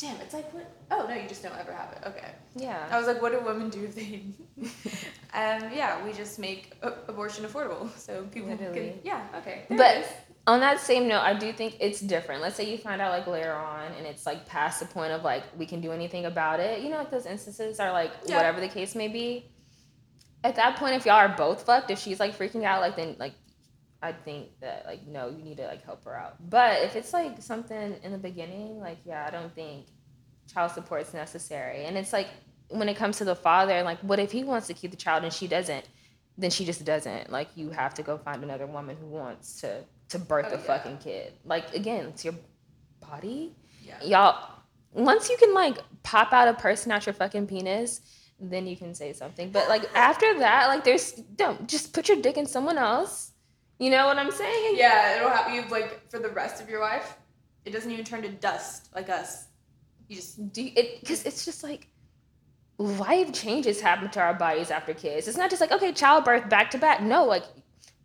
[0.00, 0.70] Damn, it's like what?
[0.90, 1.98] Oh no, you just don't ever have it.
[2.06, 2.30] Okay.
[2.54, 2.86] Yeah.
[2.90, 4.22] I was like, what do women do if they?
[5.34, 6.76] um, yeah, we just make
[7.08, 8.90] abortion affordable, so people Literally.
[8.90, 9.00] can.
[9.02, 9.26] Yeah.
[9.38, 9.64] Okay.
[9.68, 10.27] there But.
[10.48, 12.40] On that same note, I do think it's different.
[12.40, 15.22] Let's say you find out like later on and it's like past the point of
[15.22, 16.80] like we can do anything about it.
[16.80, 18.36] You know, like those instances are like Yeah.
[18.36, 19.52] whatever the case may be.
[20.42, 23.14] At that point, if y'all are both fucked, if she's like freaking out, like then
[23.18, 23.34] like
[24.00, 26.36] I think that like no, you need to like help her out.
[26.48, 29.84] But if it's like something in the beginning, like yeah, I don't think
[30.50, 31.84] child support is necessary.
[31.84, 32.28] And it's like
[32.70, 35.24] when it comes to the father, like what if he wants to keep the child
[35.24, 35.86] and she doesn't?
[36.38, 37.30] Then she just doesn't.
[37.30, 40.58] Like you have to go find another woman who wants to to birth Oh, a
[40.58, 40.62] yeah.
[40.64, 41.32] fucking kid.
[41.44, 42.34] Like again, it's your
[43.00, 43.54] body.
[43.82, 44.02] Yeah.
[44.02, 44.50] Y'all
[44.92, 48.00] once you can like pop out a person out your fucking penis,
[48.40, 49.50] then you can say something.
[49.50, 53.32] But like after that, like there's don't just put your dick in someone else.
[53.78, 54.74] You know what I'm saying?
[54.76, 57.16] Yeah, it'll happen you like for the rest of your life.
[57.64, 59.46] It doesn't even turn to dust like us.
[60.08, 61.86] You just Do it because it's just like
[62.78, 65.28] life changes happen to our bodies after kids.
[65.28, 67.02] It's not just like, okay, childbirth back to back.
[67.02, 67.44] No, like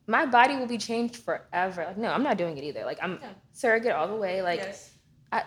[0.08, 1.86] my body will be changed forever.
[1.86, 2.84] Like, no, I'm not doing it either.
[2.86, 3.30] Like I'm Yeah.
[3.54, 4.42] surrogate all the way.
[4.42, 4.92] Like yes.
[5.32, 5.44] I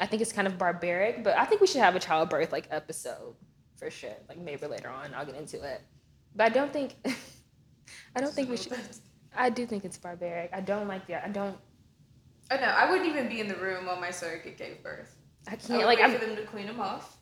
[0.00, 2.68] I think it's kind of barbaric, but I think we should have a childbirth like
[2.70, 3.34] episode
[3.76, 4.16] for sure.
[4.28, 5.80] Like maybe later on I'll get into it.
[6.34, 6.94] But I don't think
[8.16, 8.72] I don't think we should
[9.36, 10.50] I do think it's barbaric.
[10.52, 11.56] I don't like the I don't
[12.50, 15.14] Oh no, I wouldn't even be in the room while my surrogate gave birth.
[15.46, 17.16] I I can't would like wait I'm for them to clean them off.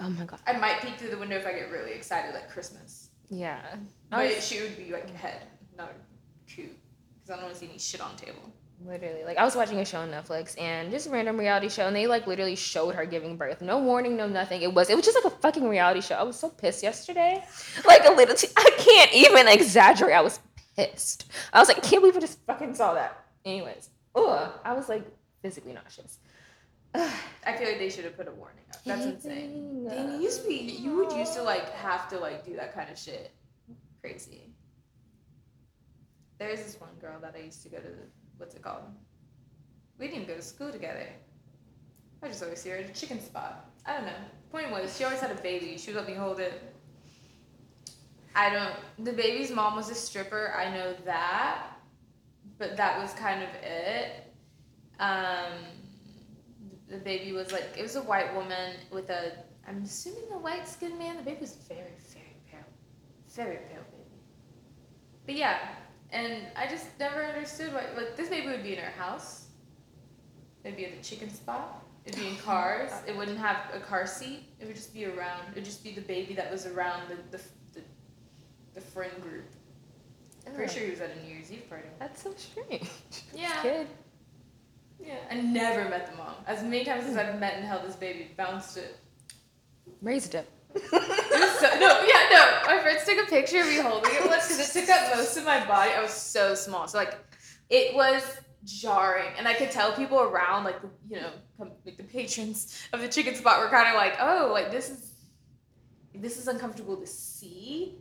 [0.00, 0.40] Oh my god.
[0.46, 3.08] I might peek through the window if I get really excited, like Christmas.
[3.30, 3.60] Yeah.
[4.10, 5.42] But I was- she would be like head,
[5.76, 5.92] not
[6.48, 6.76] cute,
[7.14, 8.52] because I don't want to see any shit on table.
[8.84, 11.88] Literally, like I was watching a show on Netflix and just a random reality show,
[11.88, 13.60] and they like literally showed her giving birth.
[13.60, 14.62] No warning, no nothing.
[14.62, 16.14] It was it was just like a fucking reality show.
[16.14, 17.44] I was so pissed yesterday,
[17.84, 18.36] like a little.
[18.36, 20.14] T- I can't even exaggerate.
[20.14, 20.38] I was
[20.76, 21.30] pissed.
[21.52, 23.24] I was like, can't believe I just fucking saw that.
[23.44, 25.04] Anyways, ugh, I was like
[25.42, 26.18] physically nauseous.
[26.94, 28.80] I feel like they should have put a warning up.
[28.84, 29.88] That's insane.
[29.88, 32.74] Dang, you used to be, you would used to like have to like do that
[32.74, 33.32] kind of shit.
[34.00, 34.54] Crazy.
[36.38, 37.88] There's this one girl that I used to go to,
[38.36, 38.82] what's it called?
[39.98, 41.08] We didn't go to school together.
[42.22, 43.70] I just always see her at a chicken spot.
[43.86, 44.12] I don't know.
[44.50, 45.76] Point was, she always had a baby.
[45.78, 46.62] She would let me hold it.
[48.34, 49.04] I don't.
[49.04, 50.54] The baby's mom was a stripper.
[50.56, 51.66] I know that,
[52.56, 54.32] but that was kind of it.
[55.00, 55.52] Um,
[56.88, 59.32] the baby was like it was a white woman with a.
[59.66, 61.16] I'm assuming a white skinned man.
[61.16, 61.80] The baby was very,
[62.12, 62.60] very pale,
[63.34, 64.20] very pale baby.
[65.26, 65.58] But yeah,
[66.12, 67.84] and I just never understood why.
[67.96, 69.46] Like this baby would be in our house.
[70.64, 71.84] It'd be at the chicken spot.
[72.04, 72.90] It'd be in cars.
[73.06, 74.44] It wouldn't have a car seat.
[74.60, 75.42] It would just be around.
[75.52, 77.42] It'd just be the baby that was around the the,
[77.74, 77.80] the,
[78.74, 79.44] the friend group.
[80.46, 81.88] I'm pretty sure he was at a New Year's Eve party.
[81.98, 82.88] That's so strange.
[83.34, 83.62] Yeah.
[83.62, 83.86] Kid.
[85.04, 85.18] Yeah.
[85.30, 86.34] I never met the mom.
[86.46, 88.96] As many times as I've met and held this baby, bounced it.
[90.00, 90.48] Raised it.
[91.58, 92.60] So, no, yeah, no.
[92.66, 95.36] My friends took a picture of me holding it once because it took up most
[95.36, 95.90] of my body.
[95.90, 97.16] I was so small, so like,
[97.68, 98.22] it was
[98.64, 100.76] jarring, and I could tell people around, like
[101.10, 104.70] you know, like the patrons of the chicken spot were kind of like, oh, like
[104.70, 105.14] this is,
[106.14, 107.96] this is uncomfortable to see,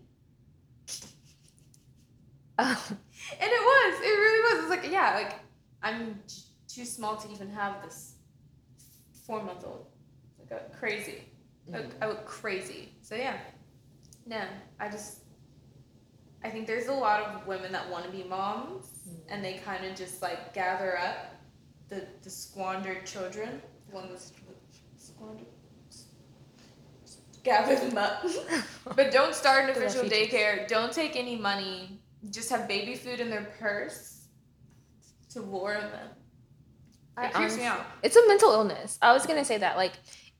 [2.59, 4.01] Oh, and it was.
[4.01, 4.59] It really was.
[4.59, 5.39] It was like, yeah, like
[5.83, 6.19] I'm
[6.67, 8.15] too small to even have this
[9.25, 9.85] four month old.
[10.39, 11.23] Like a crazy.
[11.73, 12.93] I, look- I look crazy.
[13.01, 13.37] So yeah.
[14.25, 14.41] No,
[14.79, 15.19] I just
[16.43, 19.17] I think there's a lot of women that want to be moms mm.
[19.29, 21.35] and they kind of just like gather up
[21.89, 24.31] the the squandered children, the one that's
[24.97, 25.47] squandered.
[27.43, 28.25] Gather them up,
[28.95, 30.67] but don't start an official daycare.
[30.67, 32.01] Don't take any money.
[32.29, 34.27] Just have baby food in their purse
[35.29, 36.09] to lure them.
[37.15, 37.85] I It creeps me out.
[38.03, 38.99] It's a mental illness.
[39.01, 39.93] I was gonna say that, like,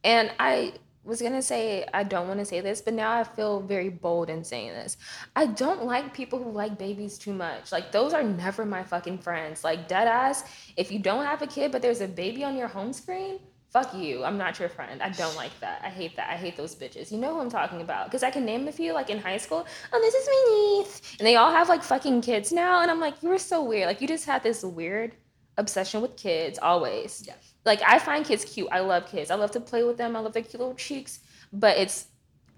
[0.03, 0.73] and I
[1.07, 4.29] was gonna say I don't want to say this, but now I feel very bold
[4.29, 4.97] in saying this.
[5.35, 7.71] I don't like people who like babies too much.
[7.71, 9.63] Like, those are never my fucking friends.
[9.63, 10.43] Like, dead ass.
[10.75, 13.39] If you don't have a kid, but there's a baby on your home screen,
[13.69, 14.23] fuck you.
[14.25, 15.01] I'm not your friend.
[15.01, 15.81] I don't like that.
[15.83, 16.29] I hate that.
[16.29, 17.11] I hate those bitches.
[17.11, 18.07] You know who I'm talking about?
[18.07, 19.65] Because I can name a few, like in high school.
[19.93, 22.99] Oh, this is my niece, and they all have like fucking kids now, and I'm
[22.99, 23.87] like, you were so weird.
[23.87, 25.13] Like, you just had this weird
[25.57, 27.23] obsession with kids always.
[27.25, 27.35] Yeah.
[27.68, 28.70] Like I find kids cute.
[28.72, 29.30] I love kids.
[29.30, 30.15] I love to play with them.
[30.15, 31.20] I love their cute little cheeks.
[31.53, 32.07] But it's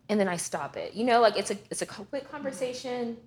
[0.07, 0.93] and then I stop it.
[0.93, 3.18] You know, like it's a it's a quick conversation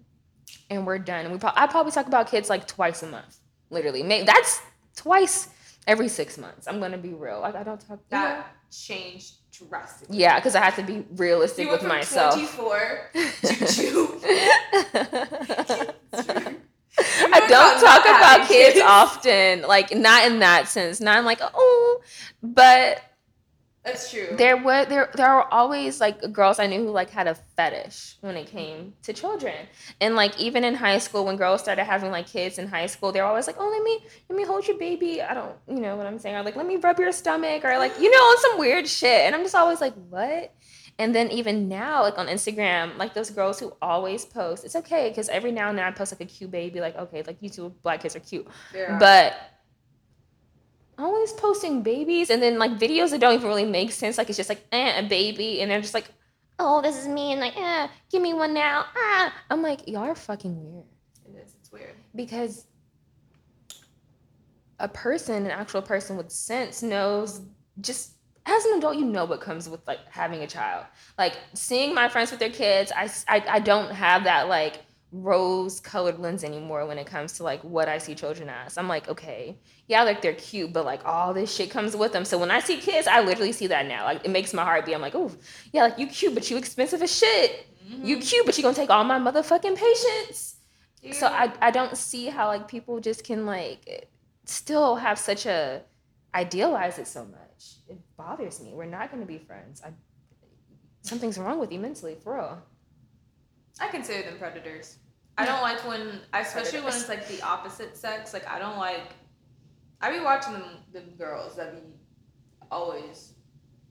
[0.70, 1.24] and we're done.
[1.24, 3.36] And we pro- I probably talk about kids like twice a month.
[3.68, 4.02] Literally.
[4.02, 4.62] Maybe that's
[4.96, 5.48] twice
[5.86, 6.68] every 6 months.
[6.68, 7.40] I'm going to be real.
[7.40, 8.22] Like I don't talk you know?
[8.22, 10.18] That changed drastically.
[10.18, 12.34] Yeah, cuz I have to be realistic with myself.
[12.34, 13.66] 24 to
[16.12, 16.51] 2.
[17.32, 21.00] I don't talk about kids often, like not in that sense.
[21.00, 22.00] Not in like oh,
[22.42, 23.02] but
[23.84, 24.28] That's true.
[24.36, 28.16] there were there there are always like girls I knew who like had a fetish
[28.20, 29.54] when it came to children,
[30.00, 33.10] and like even in high school when girls started having like kids in high school,
[33.12, 35.20] they're always like, oh let me let me hold your baby.
[35.22, 37.76] I don't you know what I'm saying, or like let me rub your stomach, or
[37.78, 40.54] like you know on some weird shit, and I'm just always like what.
[40.98, 45.08] And then even now, like on Instagram, like those girls who always post, it's okay
[45.08, 47.72] because every now and then I post like a cute baby, like okay, like YouTube
[47.82, 49.34] black kids are cute, are- but
[50.98, 54.18] always posting babies and then like videos that don't even really make sense.
[54.18, 56.08] Like it's just like eh, a baby, and they're just like,
[56.58, 58.84] oh, this is me, and like, eh, give me one now.
[58.94, 60.84] Ah, I'm like, y'all are fucking weird
[61.26, 61.54] it is.
[61.60, 61.94] It's weird.
[62.14, 62.66] because
[64.78, 67.40] a person, an actual person with sense, knows
[67.80, 68.11] just
[68.46, 70.84] as an adult, you know what comes with like having a child.
[71.18, 74.80] Like seeing my friends with their kids, I I don't have that like
[75.12, 78.78] rose colored lens anymore when it comes to like what I see children as.
[78.78, 82.24] I'm like, okay, yeah, like they're cute, but like all this shit comes with them.
[82.24, 84.04] So when I see kids, I literally see that now.
[84.04, 84.94] Like it makes my heart beat.
[84.94, 85.30] I'm like, oh,
[85.72, 87.66] yeah, like you cute, but you expensive as shit.
[87.86, 88.04] Mm-hmm.
[88.04, 90.56] You cute, but you gonna take all my motherfucking patience.
[91.02, 91.12] Yeah.
[91.12, 94.08] So I, I don't see how like people just can like
[94.46, 95.82] still have such a
[96.34, 97.76] idealize it so much.
[97.88, 98.72] It bothers me.
[98.74, 99.82] We're not gonna be friends.
[99.84, 99.90] I
[101.02, 102.62] something's wrong with you mentally, for real.
[103.80, 104.98] I consider them predators.
[105.38, 108.32] I don't like when, especially when it's like the opposite sex.
[108.32, 109.12] Like I don't like.
[110.00, 111.92] I be watching them, them girls that be
[112.70, 113.34] always,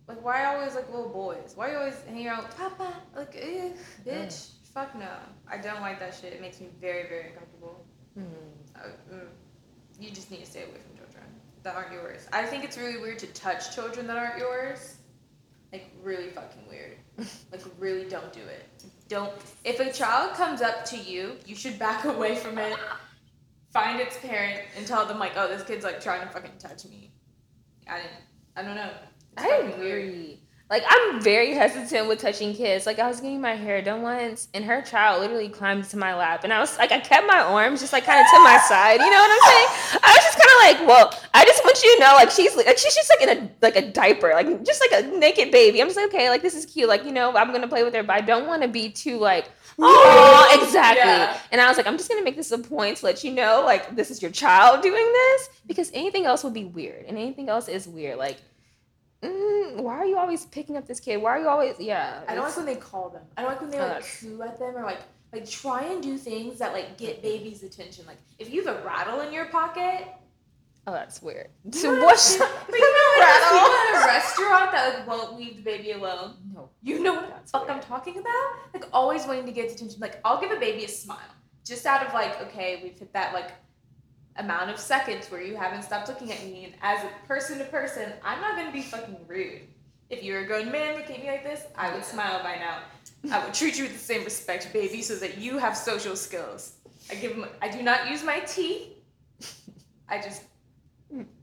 [0.07, 1.53] like why always like little boys?
[1.55, 2.93] Why you always hanging out, with Papa?
[3.15, 4.51] Like, bitch, mm.
[4.73, 5.09] fuck no.
[5.49, 6.33] I don't like that shit.
[6.33, 7.85] It makes me very very uncomfortable.
[8.17, 8.25] Mm.
[9.13, 9.27] Mm.
[9.99, 10.90] You just need to stay away from
[11.63, 12.27] that aren't yours.
[12.33, 14.95] I think it's really weird to touch children that aren't yours.
[15.71, 16.97] Like really fucking weird.
[17.51, 19.33] like really don't do it don't
[19.65, 22.77] if a child comes up to you you should back away from it
[23.73, 26.85] find its parent and tell them like oh this kid's like trying to fucking touch
[26.85, 27.11] me
[27.89, 28.11] i didn't
[28.55, 28.89] i don't know
[29.33, 30.37] it's i agree weird.
[30.71, 32.85] Like i'm very hesitant with touching kids.
[32.85, 36.15] Like i was getting my hair done once and her child literally climbed to my
[36.15, 38.57] lap and i was like i kept my arms just like kind of to my
[38.67, 40.01] side you know what i'm saying?
[40.01, 42.55] I was just kind of like well i just want you to know like she's
[42.55, 45.81] like she's just like in a like a diaper like just like a naked baby.
[45.81, 46.87] I'm just like okay like this is cute.
[46.87, 49.17] Like you know i'm gonna play with her but i don't want to be too
[49.19, 51.01] like oh exactly.
[51.01, 51.37] Yeah.
[51.51, 53.63] and i was like i'm just gonna make this a point to let you know
[53.65, 57.49] like this is your child doing this because anything else would be weird and anything
[57.49, 58.17] else is weird.
[58.17, 58.37] Like
[59.23, 62.35] mm, why are you always picking up this kid why are you always yeah i
[62.35, 64.75] don't like when they call them i don't like when they like coo at them
[64.75, 64.99] or like
[65.31, 68.85] like try and do things that like get baby's attention like if you have a
[68.85, 70.07] rattle in your pocket
[70.87, 71.49] Oh, that's weird.
[71.73, 72.37] To wash.
[72.37, 73.43] But you know what?
[73.51, 76.37] People at a restaurant that like won't leave the baby alone.
[76.53, 76.69] No.
[76.81, 77.77] You know what the fuck weird.
[77.77, 78.51] I'm talking about?
[78.73, 79.99] Like always wanting to get attention.
[79.99, 81.19] Like I'll give a baby a smile
[81.65, 83.51] just out of like, okay, we've hit that like
[84.37, 87.65] amount of seconds where you haven't stopped looking at me, and as a person to
[87.65, 89.61] person, I'm not gonna be fucking rude.
[90.09, 92.79] If you're a grown man looking at me like this, I would smile by now.
[93.33, 96.73] I would treat you with the same respect, baby, so that you have social skills.
[97.09, 97.47] I give them.
[97.61, 98.89] I do not use my teeth.
[100.09, 100.43] I just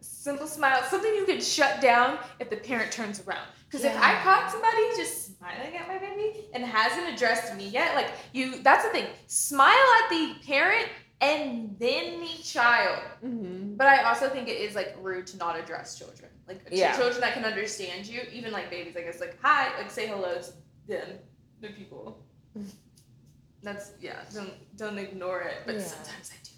[0.01, 3.47] simple smile, something you can shut down if the parent turns around.
[3.67, 3.93] Because yeah.
[3.93, 8.11] if I caught somebody just smiling at my baby and hasn't addressed me yet, like
[8.33, 9.07] you, that's the thing.
[9.27, 10.89] Smile at the parent
[11.21, 13.03] and then the child.
[13.25, 13.75] Mm-hmm.
[13.77, 16.31] But I also think it is like rude to not address children.
[16.47, 16.97] Like yeah.
[16.97, 20.41] children that can understand you, even like babies, I guess, like hi, like say hello
[20.41, 20.53] to
[20.87, 21.09] them,
[21.61, 22.25] the people.
[23.63, 24.21] That's yeah.
[24.33, 25.63] Don't don't ignore it.
[25.67, 25.83] But yeah.
[25.83, 26.51] sometimes I do.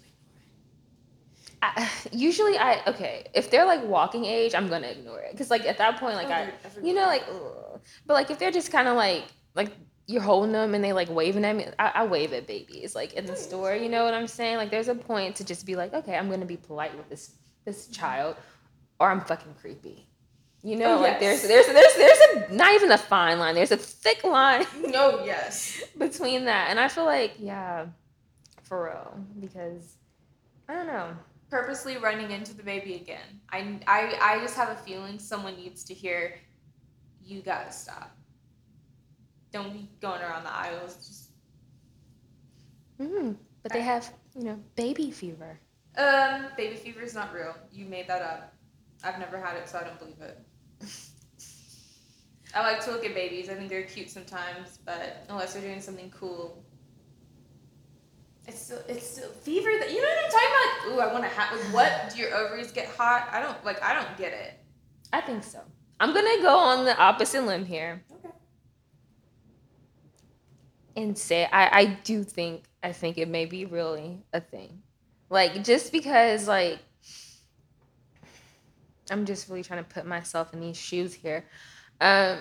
[1.63, 5.65] I, usually I okay if they're like walking age I'm gonna ignore it because like
[5.65, 6.51] at that point like I
[6.81, 7.79] you know like ugh.
[8.07, 9.71] but like if they're just kind of like like
[10.11, 13.13] you're holding them and they like waving at me I, I, wave at babies like
[13.13, 15.75] in the store you know what I'm saying like there's a point to just be
[15.75, 17.31] like okay I'm gonna be polite with this
[17.65, 18.35] this child
[18.99, 20.07] or I'm fucking creepy
[20.63, 21.41] you know oh, like yes.
[21.41, 25.23] there's there's there's there's a not even a fine line there's a thick line no
[25.23, 27.85] yes between that and I feel like yeah
[28.63, 29.95] for real because
[30.67, 31.15] I don't know
[31.51, 33.41] purposely running into the baby again.
[33.51, 36.39] I, I, I just have a feeling someone needs to hear,
[37.23, 38.15] you gotta stop.
[39.51, 40.95] Don't be going around the aisles.
[40.95, 41.31] Just.
[42.99, 45.59] Mm, but they have, you know, baby fever.
[45.97, 47.55] Um, baby fever is not real.
[47.71, 48.53] You made that up.
[49.03, 50.39] I've never had it, so I don't believe it.
[52.53, 53.49] I like to look at babies.
[53.49, 56.63] I think they're cute sometimes, but unless they're doing something cool,
[58.47, 60.63] it's still it's still fever that you know what I'm talking about?
[60.63, 62.13] Like, ooh, I want to have like, what?
[62.13, 63.29] Do your ovaries get hot?
[63.31, 64.59] I don't like I don't get it.
[65.13, 65.59] I think so.
[65.99, 68.03] I'm gonna go on the opposite limb here.
[68.11, 68.20] Okay.
[70.95, 74.81] And say I, I do think I think it may be really a thing.
[75.29, 76.79] Like just because like
[79.09, 81.45] I'm just really trying to put myself in these shoes here.
[81.99, 82.39] Um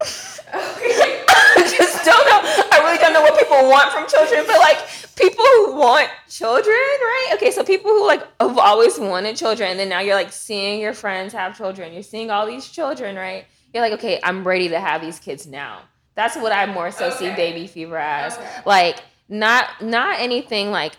[0.54, 1.24] okay.
[1.68, 2.40] just don't know.
[2.72, 4.78] I really don't know what people want from children, but like
[5.16, 7.30] people who want children, right?
[7.34, 10.80] Okay, so people who like have always wanted children, and then now you're like seeing
[10.80, 11.92] your friends have children.
[11.92, 13.46] You're seeing all these children, right?
[13.72, 15.82] You're like, okay, I'm ready to have these kids now.
[16.14, 17.16] That's what I more so okay.
[17.16, 18.36] see baby fever as.
[18.36, 18.60] Okay.
[18.66, 20.94] Like not not anything like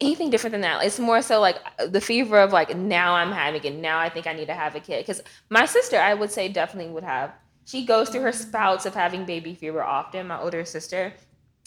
[0.00, 0.84] anything different than that.
[0.84, 1.56] It's more so like
[1.88, 3.74] the fever of like now I'm having it.
[3.78, 5.04] Now I think I need to have a kid.
[5.04, 7.32] Because my sister, I would say, definitely would have
[7.66, 8.48] she goes through her mm-hmm.
[8.48, 10.28] spouts of having baby fever often.
[10.28, 11.12] My older sister,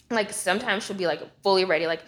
[0.10, 2.02] like sometimes she'll be like fully ready, like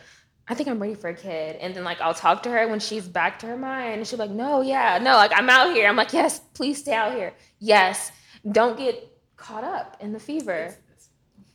[0.47, 2.79] I think I'm ready for a kid, and then like I'll talk to her when
[2.79, 5.73] she's back to her mind, and she'll be like, no, yeah, no, like I'm out
[5.73, 5.87] here.
[5.87, 7.33] I'm like, yes, please stay out here.
[7.59, 8.11] Yes,
[8.51, 10.75] don't get caught up in the fever.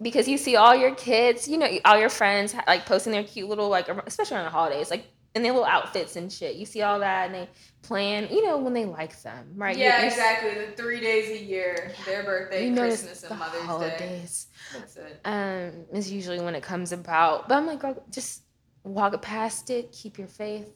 [0.01, 3.49] Because you see all your kids, you know, all your friends like posting their cute
[3.49, 6.57] little like, especially on the holidays, like in their little outfits and shit.
[6.57, 7.49] You see all that, and they
[7.83, 9.77] plan, you know, when they like them, right?
[9.77, 10.51] Yeah, You- you- exactly.
[10.67, 13.67] The three days a year, their birthday, you Christmas, and Mother's Day.
[13.67, 14.47] holidays.
[14.75, 15.21] That's it.
[15.25, 17.49] Um, is usually when it comes about.
[17.49, 18.43] But I'm like, girl, just
[18.87, 19.93] walk past it.
[19.93, 20.69] Keep your faith.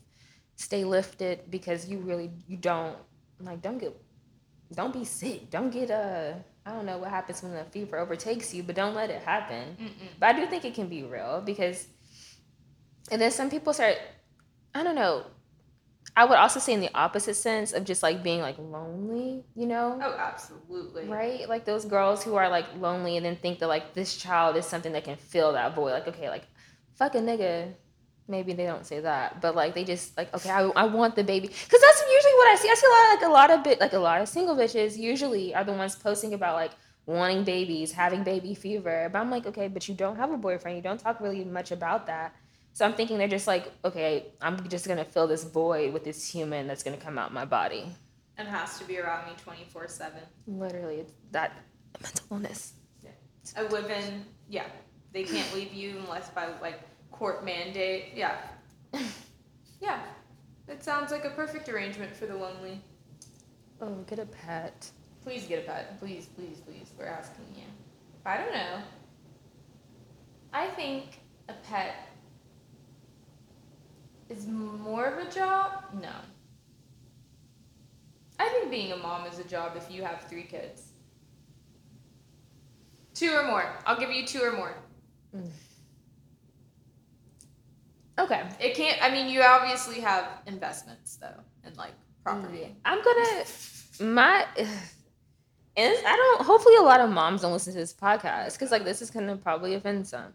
[0.56, 2.96] Stay lifted because you really you don't
[3.40, 3.96] like don't get
[4.74, 5.50] don't be sick.
[5.50, 6.34] Don't get uh
[6.66, 9.76] I don't know what happens when the fever overtakes you, but don't let it happen.
[9.80, 10.08] Mm-mm.
[10.18, 11.86] But I do think it can be real because,
[13.10, 13.96] and then some people start,
[14.74, 15.24] I don't know.
[16.14, 19.66] I would also say in the opposite sense of just like being like lonely, you
[19.66, 19.98] know?
[20.02, 21.06] Oh, absolutely.
[21.08, 21.48] Right?
[21.48, 24.66] Like those girls who are like lonely and then think that like this child is
[24.66, 25.92] something that can fill that void.
[25.92, 26.44] Like, okay, like
[26.94, 27.72] fuck a nigga.
[28.30, 31.24] Maybe they don't say that, but like they just like, okay, I, I want the
[31.24, 31.48] baby.
[31.48, 32.70] Cause that's usually what I see.
[32.70, 34.56] I see a lot of, like a lot of bit like a lot of single
[34.56, 36.70] bitches usually are the ones posting about like
[37.06, 39.10] wanting babies, having baby fever.
[39.12, 40.76] But I'm like, okay, but you don't have a boyfriend.
[40.76, 42.34] You don't talk really much about that.
[42.72, 46.30] So I'm thinking they're just like, okay, I'm just gonna fill this void with this
[46.30, 47.86] human that's gonna come out my body.
[48.38, 50.20] And has to be around me 24 7.
[50.46, 51.52] Literally, it's that
[52.00, 52.74] mental illness.
[53.56, 54.66] I live in, yeah,
[55.12, 56.80] they can't leave you unless by like
[57.10, 58.12] court mandate.
[58.14, 58.36] Yeah.
[59.80, 60.00] Yeah.
[60.68, 62.80] It sounds like a perfect arrangement for the lonely.
[63.80, 64.90] Oh, get a pet.
[65.24, 65.98] Please get a pet.
[65.98, 66.90] Please, please, please.
[66.98, 67.64] We're asking you.
[68.26, 68.82] I don't know.
[70.52, 72.08] I think a pet
[74.28, 75.84] is more of a job.
[76.00, 76.12] No.
[78.38, 80.92] I think being a mom is a job if you have three kids.
[83.14, 83.64] Two or more.
[83.86, 84.74] I'll give you two or more.
[85.36, 85.50] Mm.
[88.20, 88.42] Okay.
[88.60, 89.02] It can't.
[89.02, 91.92] I mean, you obviously have investments though, and like
[92.22, 92.76] property.
[92.84, 93.44] I'm gonna
[94.00, 98.70] my and I don't hopefully a lot of moms don't listen to this podcast because
[98.70, 100.34] like this is gonna probably offend some.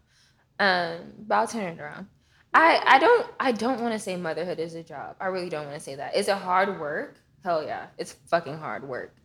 [0.59, 2.07] Um, but I'll turn it around.
[2.53, 5.17] I I don't I don't want to say motherhood is a job.
[5.19, 6.15] I really don't want to say that.
[6.15, 7.17] Is it hard work?
[7.43, 9.15] Hell yeah, it's fucking hard work.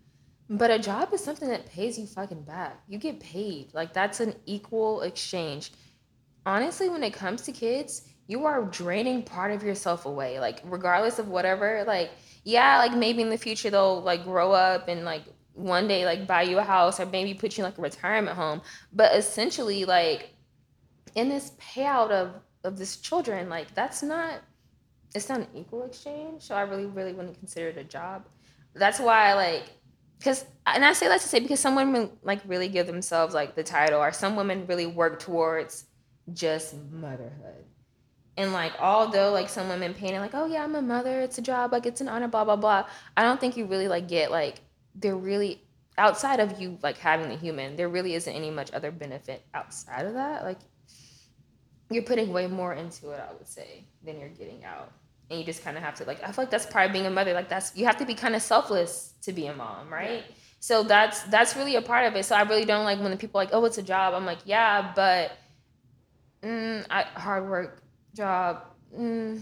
[0.50, 2.82] But a job is something that pays you fucking back.
[2.88, 3.72] You get paid.
[3.72, 5.72] Like that's an equal exchange.
[6.44, 10.38] Honestly, when it comes to kids, you are draining part of yourself away.
[10.38, 12.10] Like regardless of whatever, like
[12.44, 15.24] yeah, like maybe in the future they'll like grow up and like
[15.54, 18.36] one day like buy you a house or maybe put you in like a retirement
[18.36, 18.62] home.
[18.92, 20.30] But essentially, like
[21.16, 22.30] in this payout of
[22.62, 24.42] of this children, like that's not
[25.12, 26.42] it's not an equal exchange.
[26.42, 28.28] So I really, really wouldn't consider it a job.
[28.74, 29.64] That's why like
[30.20, 33.56] because and I say that to say because some women like really give themselves like
[33.56, 35.86] the title or some women really work towards
[36.32, 37.64] just motherhood.
[38.36, 41.38] And like although like some women paint it like, oh yeah, I'm a mother, it's
[41.38, 42.86] a job, like it's an honor, blah blah blah.
[43.16, 44.60] I don't think you really like get like
[44.94, 45.60] there really
[45.98, 50.06] outside of you like having the human, there really isn't any much other benefit outside
[50.06, 50.44] of that.
[50.44, 50.58] Like
[51.90, 54.90] you're putting way more into it, I would say, than you're getting out.
[55.28, 57.06] And you just kind of have to like I feel like that's part of being
[57.06, 57.34] a mother.
[57.34, 60.24] Like that's you have to be kind of selfless to be a mom, right?
[60.60, 62.24] So that's that's really a part of it.
[62.24, 64.14] So I really don't like when the people are like, oh, it's a job.
[64.14, 65.32] I'm like, yeah, but
[66.42, 67.79] mm, I, hard work
[68.14, 68.64] job.
[68.96, 69.40] Mm,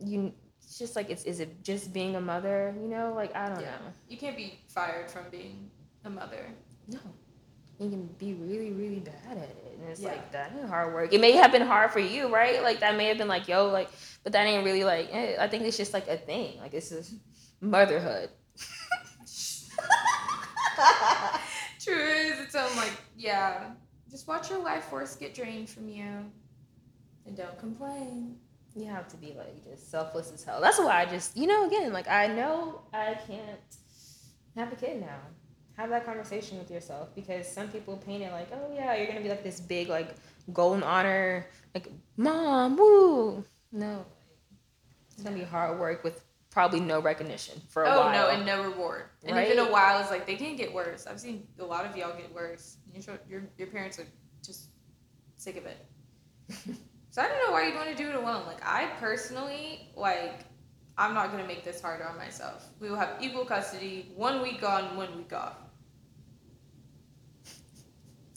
[0.00, 2.74] you it's just like it's is it just being a mother?
[2.80, 3.70] You know, like I don't Yeah.
[3.70, 3.92] know.
[4.08, 5.70] You can't be fired from being
[6.04, 6.46] a mother.
[6.86, 6.98] No.
[7.80, 9.78] You can be really, really bad at it.
[9.80, 10.08] And it's Yeah.
[10.08, 11.12] like, that ain't hard work.
[11.12, 12.60] It may have been hard for you, right?
[12.60, 13.88] Like, that may have been like, yo, like,
[14.24, 16.58] but that ain't really like, eh, I think it's just like a thing.
[16.58, 17.14] Like, it's just
[17.60, 18.30] motherhood.
[21.80, 23.70] True is its own like yeah.
[24.10, 26.24] Just watch your life force get drained from you,
[27.28, 28.36] and don't complain.
[28.74, 30.60] You have to be like just selfless as hell.
[30.60, 33.58] That's why I just, you know, again, like, I know I can't
[34.56, 35.18] have a kid now.
[35.76, 39.20] Have that conversation with yourself because some people paint it like, oh, yeah, you're to
[39.20, 40.14] be like this big, like,
[40.52, 43.44] golden honor, like, mom, woo.
[43.70, 44.04] No.
[45.12, 48.12] It's to be hard work with probably no recognition for a oh while.
[48.12, 49.04] no, and no reward.
[49.24, 49.46] And Right?
[49.50, 51.06] even a while is like they can't get worse.
[51.06, 52.78] I've seen a lot of y'all get worse.
[52.92, 54.06] Your your your parents are
[54.44, 54.70] just
[55.36, 55.86] sick of it.
[57.10, 58.46] so I don't know why you'd want to do it alone.
[58.46, 60.44] Like I personally like.
[61.00, 62.66] I'm not gonna make this harder on myself.
[62.80, 65.54] We will have equal custody, one week on, one week off.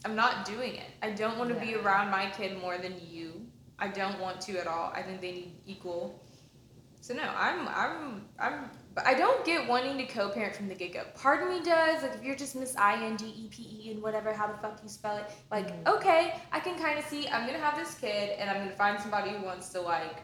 [0.05, 0.91] I'm not doing it.
[1.01, 3.47] I don't want to be around my kid more than you.
[3.80, 4.93] I don't want to at all.
[4.95, 6.24] I think they need equal.
[7.01, 11.03] So no, I'm I'm I'm but I don't get wanting to co-parent from the get-go.
[11.15, 13.91] Part of me does, like if you're just Miss I N D E P E
[13.91, 15.95] and whatever, how the fuck you spell it, like Mhm.
[15.95, 18.99] okay, I can kind of see I'm gonna have this kid and I'm gonna find
[18.99, 20.17] somebody who wants to like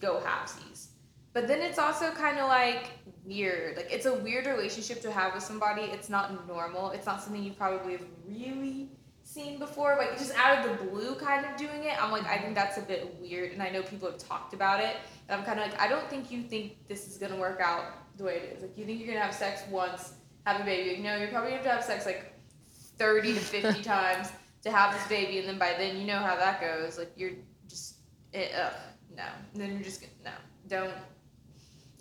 [0.00, 0.86] go halfsies.
[1.32, 2.88] But then it's also kind of like
[3.24, 3.76] weird.
[3.76, 5.82] Like it's a weird relationship to have with somebody.
[5.82, 6.90] It's not normal.
[6.90, 8.88] It's not something you probably have really
[9.22, 12.02] seen before, like just out of the blue, kind of doing it.
[12.02, 14.80] I'm like, I think that's a bit weird, and I know people have talked about
[14.80, 14.96] it,
[15.30, 18.24] I'm kind of like, I don't think you think this is gonna work out the
[18.24, 18.62] way it is.
[18.62, 20.14] Like, you think you're gonna have sex once,
[20.46, 20.90] have a baby.
[20.90, 22.32] Like, no, you're probably gonna have to have sex like
[22.98, 24.28] 30 to 50 times
[24.62, 26.98] to have this baby, and then by then you know how that goes.
[26.98, 27.32] Like, you're
[27.68, 27.96] just,
[28.32, 28.72] it, ugh,
[29.16, 29.24] no.
[29.54, 30.30] And then you're just gonna, no,
[30.68, 30.94] don't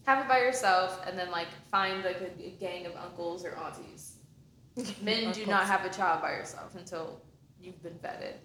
[0.05, 3.57] have it by yourself, and then like find like a, a gang of uncles or
[3.57, 4.15] aunties.
[5.01, 7.21] Men do not have a child by yourself until
[7.61, 8.35] you've been vetted.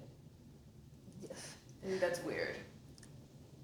[1.30, 2.56] I think that's weird.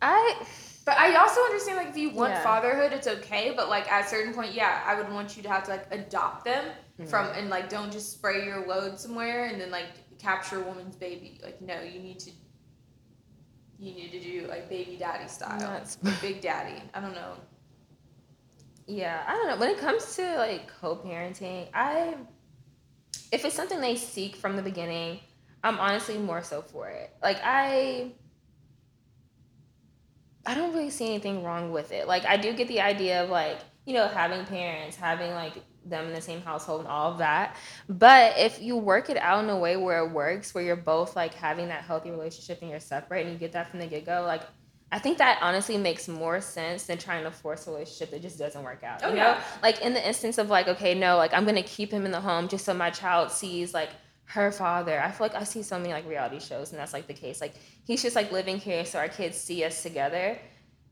[0.03, 0.47] I
[0.91, 2.43] But I also understand like if you want Yeah.
[2.43, 3.53] fatherhood, it's okay.
[3.57, 5.86] But like at a certain point, yeah, I would want you to have to like
[5.93, 6.64] adopt them
[7.07, 7.38] from Mm-hmm.
[7.38, 9.86] and like don't just spray your load somewhere and then like
[10.18, 11.41] capture a woman's baby.
[11.45, 12.32] Like no, you need to.
[13.78, 16.82] You need to do like baby daddy style, That's- big daddy.
[16.93, 17.34] I don't know.
[18.88, 19.57] yeah, I don't know.
[19.59, 22.16] When it comes to like co-parenting, I
[23.30, 25.20] if it's something they seek from the beginning,
[25.62, 27.11] I'm honestly more so for it.
[27.22, 28.11] Like I
[30.47, 32.09] I don't really see anything wrong with it.
[32.09, 36.07] Like I do get the idea of like, you know, having parents, having like them
[36.07, 37.57] in the same household and all of that.
[37.88, 41.16] But if you work it out in a way where it works, where you're both
[41.16, 44.22] like having that healthy relationship and you're separate and you get that from the get-go,
[44.26, 44.43] like
[44.93, 48.38] I think that honestly makes more sense than trying to force a relationship that just
[48.38, 49.01] doesn't work out.
[49.05, 49.22] Oh, you know?
[49.22, 49.43] yeah.
[49.62, 52.20] Like in the instance of like, okay, no, like I'm gonna keep him in the
[52.20, 53.91] home just so my child sees like
[54.35, 55.01] her father.
[55.01, 57.41] I feel like I see so many like reality shows and that's like the case.
[57.41, 57.55] Like
[57.85, 60.39] he's just like living here so our kids see us together.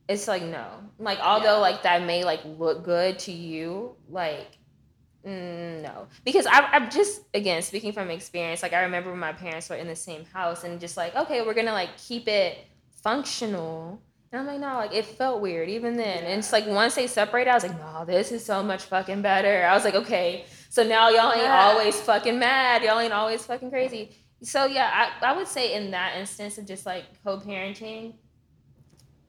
[0.08, 0.66] It's like no.
[0.98, 1.68] Like although Yeah.
[1.68, 4.58] like that may like look good to you, like
[5.24, 6.08] mm, no.
[6.24, 9.76] Because I I'm just again speaking from experience, like I remember when my parents were
[9.76, 12.58] in the same house and just like, okay, we're gonna like keep it
[13.02, 14.00] functional.
[14.32, 16.24] And I'm like, no, like it felt weird even then.
[16.24, 19.22] And it's like once they separated, I was like, no, this is so much fucking
[19.22, 19.64] better.
[19.64, 21.64] I was like, okay, so now y'all ain't Yeah.
[21.64, 22.82] always fucking mad.
[22.82, 24.16] Y'all ain't always fucking crazy.
[24.42, 28.14] So yeah, I, I would say in that instance of just like co-parenting,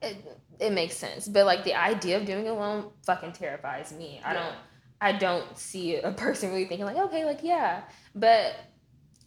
[0.02, 0.16] it,
[0.58, 1.28] it makes sense.
[1.28, 4.20] But like the idea of doing it alone fucking terrifies me.
[4.24, 4.42] I Yeah.
[4.44, 4.54] don't
[5.02, 7.82] I don't see a person really thinking like, okay, like yeah.
[8.14, 8.54] But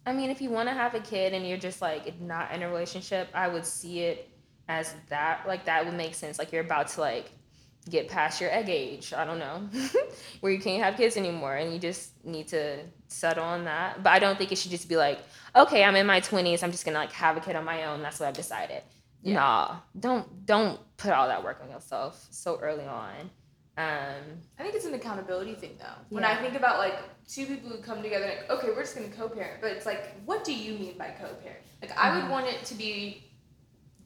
[0.05, 2.61] I mean, if you want to have a kid and you're just like not in
[2.61, 4.29] a relationship, I would see it
[4.67, 5.47] as that.
[5.47, 6.37] Like that would make sense.
[6.39, 7.31] Like you're about to like
[7.89, 9.13] get past your egg age.
[9.13, 9.67] I don't know,
[10.41, 14.03] where you can't have kids anymore, and you just need to settle on that.
[14.03, 15.19] But I don't think it should just be like,
[15.55, 16.63] okay, I'm in my 20s.
[16.63, 18.01] I'm just gonna like have a kid on my own.
[18.01, 18.83] That's what I've decided.
[19.21, 19.35] Yeah.
[19.35, 23.29] Nah, don't don't put all that work on yourself so early on.
[23.75, 24.21] Um,
[24.59, 25.85] I think it's an accountability thing though.
[26.09, 29.07] When I think about like two people who come together, like, okay, we're just gonna
[29.09, 31.59] co-parent, but it's like, what do you mean by co-parent?
[31.81, 32.29] Like, I would Mhm.
[32.29, 33.23] want it to be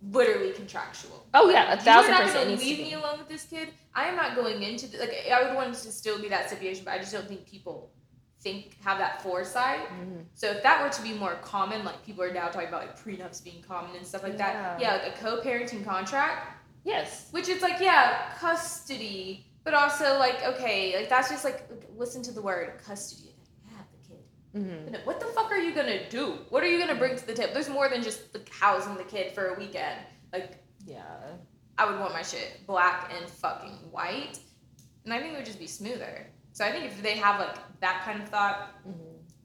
[0.01, 1.25] literally contractual.
[1.33, 3.69] Oh, yeah, a thousand You are not percent gonna leave me alone with this kid.
[3.93, 5.13] I am not going into the, like.
[5.31, 7.91] I would want it to still be that situation, but I just don't think people
[8.41, 9.87] think have that foresight.
[9.89, 10.23] mhm.
[10.35, 12.99] So if that were to be more common, like people are now talking about like
[13.03, 14.79] prenups being common and stuff like that.
[14.79, 14.97] Yeah.
[14.97, 17.27] Yeah, like a co-parenting contract Yes.
[17.31, 21.67] which it's like, yeah, custody, but also like, okay, like that's just like,
[21.97, 23.26] listen to the word custody.
[24.53, 24.99] Like, have the kid.
[25.01, 26.39] hmm What the fuck are you gonna do?
[26.49, 27.53] What are you gonna bring to the table?
[27.53, 29.99] There's more than just like, housing the kid for a weekend.
[30.33, 31.03] Like, Yeah.
[31.77, 34.39] I would want my shit black and fucking white,
[35.05, 36.25] and I think it would just be smoother.
[36.53, 38.91] So I think if they have like that kind of thought, hmm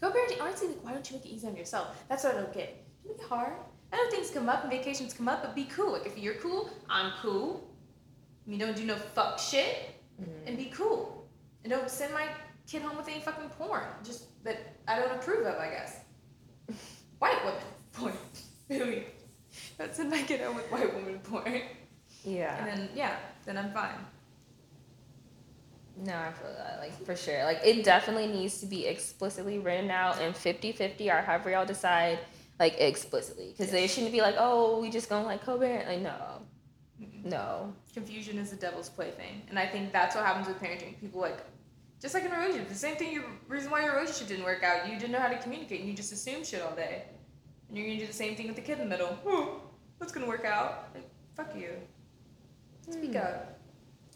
[0.01, 2.05] co-parenting, honestly, like, why don't you make it easy on yourself?
[2.09, 2.85] That's what I don't get.
[3.07, 3.53] Make it hard.
[3.93, 5.93] I know things come up and vacations come up, but be cool.
[5.93, 7.71] Like if you're cool, I'm cool.
[8.47, 9.77] You don't do no fuck shit
[10.19, 11.29] hmm and be cool.
[11.63, 12.27] And don't send my
[12.67, 13.85] kid home with any fucking porn.
[14.03, 16.01] Just that I don't approve of, I guess.
[17.19, 17.61] White women
[17.93, 18.13] porn.
[18.69, 19.07] Really.
[19.79, 21.63] Don't send my kid home with white woman porn.
[22.25, 22.57] Yeah.
[22.59, 23.99] And then yeah, then I'm fine.
[25.97, 27.45] No, I feel that, like, for sure.
[27.45, 31.67] Like, it definitely needs to be explicitly written out and 50 50 or however y'all
[31.67, 32.19] decide,
[32.59, 33.55] like, explicitly.
[33.57, 35.89] Because they shouldn't be like, oh, we just gonna, like, co parent.
[35.89, 36.17] Like, no.
[37.25, 37.73] No.
[37.93, 39.43] Confusion is the devil's plaything.
[39.49, 40.99] And I think that's what happens with parenting.
[41.01, 41.39] People like
[42.03, 44.63] just like in a relationship, the same thing your reason why your relationship didn't work
[44.65, 47.05] out, you didn't know how to communicate and you just assumed shit all day.
[47.69, 49.17] And you're gonna do the same thing with the kid in the middle.
[49.25, 49.61] Oh,
[50.01, 50.89] that's gonna work out.
[50.95, 51.71] Like, fuck you.
[52.91, 53.17] Speak Hmm.
[53.19, 53.61] up.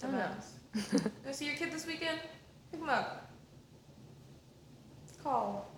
[0.03, 0.09] Know.
[0.09, 1.03] Dumbass.
[1.25, 2.19] Go see your kid this weekend?
[2.71, 3.31] Pick him up.
[5.23, 5.71] Call.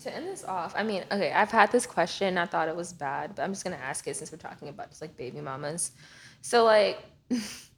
[0.00, 2.36] To end this off, I mean, okay, I've had this question.
[2.36, 4.90] I thought it was bad, but I'm just gonna ask it since we're talking about
[4.90, 5.92] just like baby mamas.
[6.42, 6.98] So like,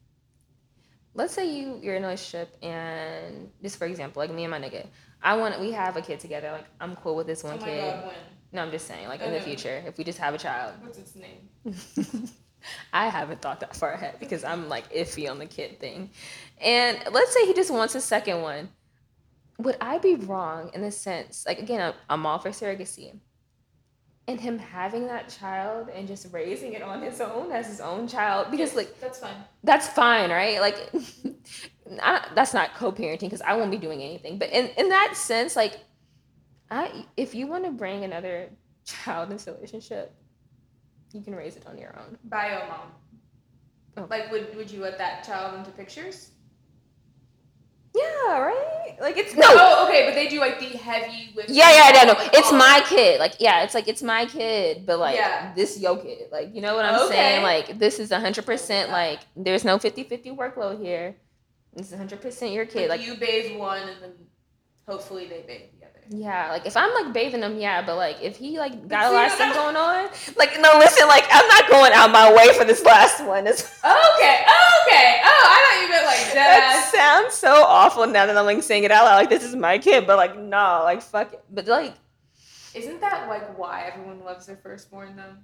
[1.16, 4.60] let's say you you're in a relationship and just for example, like me and my
[4.60, 4.86] nigga,
[5.22, 6.52] I want we have a kid together.
[6.52, 7.80] Like I'm cool with this oh one oh kid.
[7.80, 8.14] god?
[8.52, 10.74] No, I'm just saying, like in the future, if we just have a child.
[10.80, 11.48] What's its name?
[12.92, 16.10] I haven't thought that far ahead because I'm like iffy on the kid thing.
[16.60, 18.70] And let's say he just wants a second one.
[19.58, 23.18] would I be wrong in the sense, like again, I'm, I'm all for surrogacy,
[24.28, 28.08] and him having that child and just raising it on his own as his own
[28.08, 29.36] child because like That's fine.
[29.62, 30.60] that's fine, right?
[30.60, 30.76] Like
[32.02, 34.38] I, that's not co-parenting because I won't be doing anything.
[34.38, 35.78] But in in that sense, like
[36.70, 38.50] I if you want to bring another
[38.84, 40.14] child into relationship,
[41.12, 42.18] you can raise it on your own.
[42.24, 42.80] Bio mom.
[43.96, 44.06] Oh.
[44.10, 46.30] Like, would would you let that child into pictures?
[47.96, 48.96] Yeah, right.
[49.00, 49.44] Like it's no.
[49.46, 51.48] Oh, okay, but they do like the heavy with.
[51.48, 52.18] Yeah, yeah, no, no.
[52.18, 52.30] Oh.
[52.34, 52.56] It's Oh.
[52.56, 53.20] my kid.
[53.20, 55.52] Like, yeah, it's like it's my kid, but like Yeah.
[55.54, 56.28] this your kid.
[56.30, 57.14] Like, you know what I'm Okay.
[57.14, 57.42] saying?
[57.42, 58.90] Like, this is hundred percent.
[58.90, 61.16] Like, there's no 50-50 workload here.
[61.74, 62.88] This is hundred percent your kid.
[62.90, 64.12] Like, Like, you bathe one, and then
[64.88, 65.75] hopefully they bathe.
[66.10, 66.50] Yeah.
[66.50, 67.84] Like, if I'm like bathing him, yeah.
[67.84, 70.60] But like, if he like got a See, lot of no, stuff going on, like,
[70.60, 71.08] no, listen.
[71.08, 73.46] Like, I'm not going out my way for this last one.
[73.46, 74.36] It's, Okay.
[74.46, 75.20] Okay.
[75.24, 76.92] Oh, I thought you meant like dead that ass.
[76.92, 79.16] sounds so awful now that I'm like saying it out loud.
[79.16, 81.44] Like, this is my kid, but like, no, like, fuck it.
[81.50, 81.94] But like,
[82.74, 85.34] Isn't that like why everyone loves their firstborn though?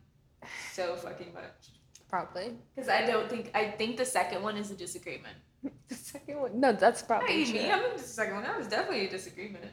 [0.72, 1.70] So fucking much.
[2.08, 2.58] probably.
[2.74, 5.36] Because I don't think I think the second one is a disagreement.
[5.88, 8.42] The second one, no, that's probably Hey, me, I'm the second one.
[8.44, 9.64] That was definitely a disagreement.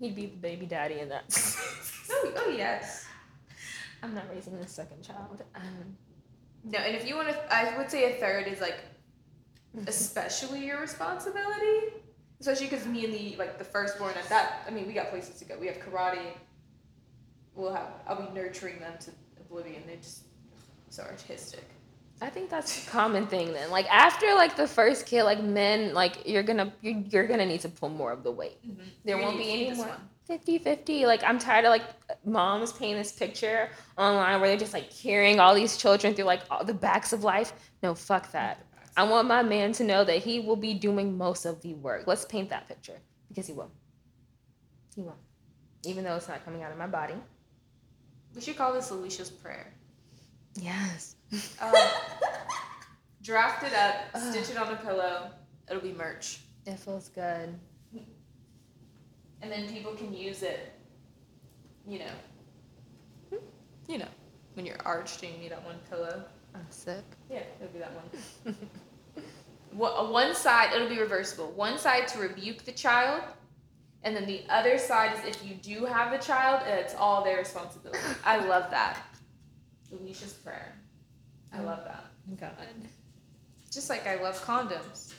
[0.00, 1.24] He'd be the baby daddy in that.
[2.10, 3.04] Oh, oh yes.
[4.02, 5.42] I'm not raising a second child.
[5.54, 5.94] Um,
[6.64, 8.78] No, and if you want to, I would say a third is like
[9.86, 11.92] especially your responsibility.
[12.40, 14.62] Especially because me and the like the firstborn at that.
[14.66, 15.58] I mean, we got places to go.
[15.58, 16.32] We have karate.
[17.54, 17.88] We'll have.
[18.06, 19.10] I'll be nurturing them to
[19.40, 19.82] oblivion.
[19.86, 20.22] They just
[20.88, 21.64] so artistic.
[22.20, 23.70] I think that's a common thing then.
[23.70, 27.60] Like after like the first kid, like men, like you're gonna you're, you're gonna need
[27.60, 28.58] to pull more of the weight.
[28.66, 28.82] Mm-hmm.
[29.04, 29.90] There You're won't be any more
[30.26, 31.06] 50 50.
[31.06, 31.84] Like I'm tired of like
[32.24, 36.42] moms painting this picture online where they're just like carrying all these children through like
[36.50, 37.52] all the backs of life.
[37.82, 38.64] No, fuck that.
[38.96, 42.08] I want my man to know that he will be doing most of the work.
[42.08, 43.70] Let's paint that picture because he will.
[44.96, 45.16] He will.
[45.84, 47.14] Even though it's not coming out of my body.
[48.34, 49.72] We should call this Alicia's prayer.
[50.58, 51.16] Yes.
[51.60, 51.72] Uh,
[53.22, 55.30] draft it up, stitch it on a pillow.
[55.70, 57.54] It'll be merch, It feels good.
[59.42, 60.72] and then people can use it.
[61.86, 63.38] You know.
[63.88, 64.08] You know,
[64.54, 66.22] when you're arched and you need that one pillow.
[66.54, 67.04] I'm sick.
[67.30, 68.56] Yeah, it'll be that one.
[70.12, 71.50] One side, it'll be reversible.
[71.52, 73.22] One side to rebuke the child,
[74.02, 77.38] and then the other side is if you do have a child, it's all their
[77.38, 77.98] responsibility.
[78.24, 78.98] I love that.
[79.92, 80.74] Alicia's prayer.
[81.52, 82.04] I love that.
[82.38, 82.66] God.
[83.70, 85.14] Just like I love condoms.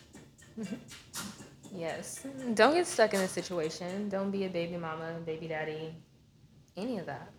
[1.73, 2.25] Yes.
[2.53, 4.09] Don't get stuck in a situation.
[4.09, 5.93] Don't be a baby mama, baby daddy,
[6.75, 7.29] any of that.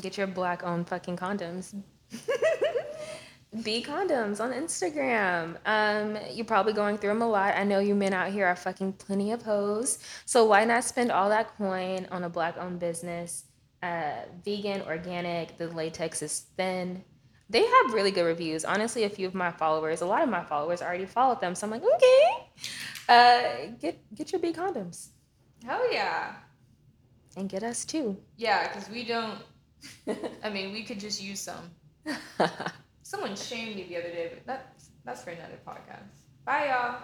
[0.00, 1.74] Get your black owned fucking condoms.
[3.62, 5.56] B condoms on Instagram.
[5.64, 7.56] Um, you're probably going through them a lot.
[7.56, 9.98] I know you men out here are fucking plenty of hoes.
[10.26, 13.44] So why not spend all that coin on a black owned business?
[13.82, 17.04] Uh, vegan, organic, the latex is thin.
[17.50, 18.64] They have really good reviews.
[18.64, 21.54] Honestly, a few of my followers, a lot of my followers already followed them.
[21.54, 22.30] So I'm like, okay,
[23.08, 25.08] uh, get get your big condoms
[25.64, 26.34] Hell yeah.
[27.36, 28.16] and get us too.
[28.36, 29.38] Yeah, because we don't,
[30.44, 31.70] I mean, we could just use some.
[33.02, 36.26] Someone shamed me the other day, but that's, that's for another podcast.
[36.44, 36.98] Bye, y'all.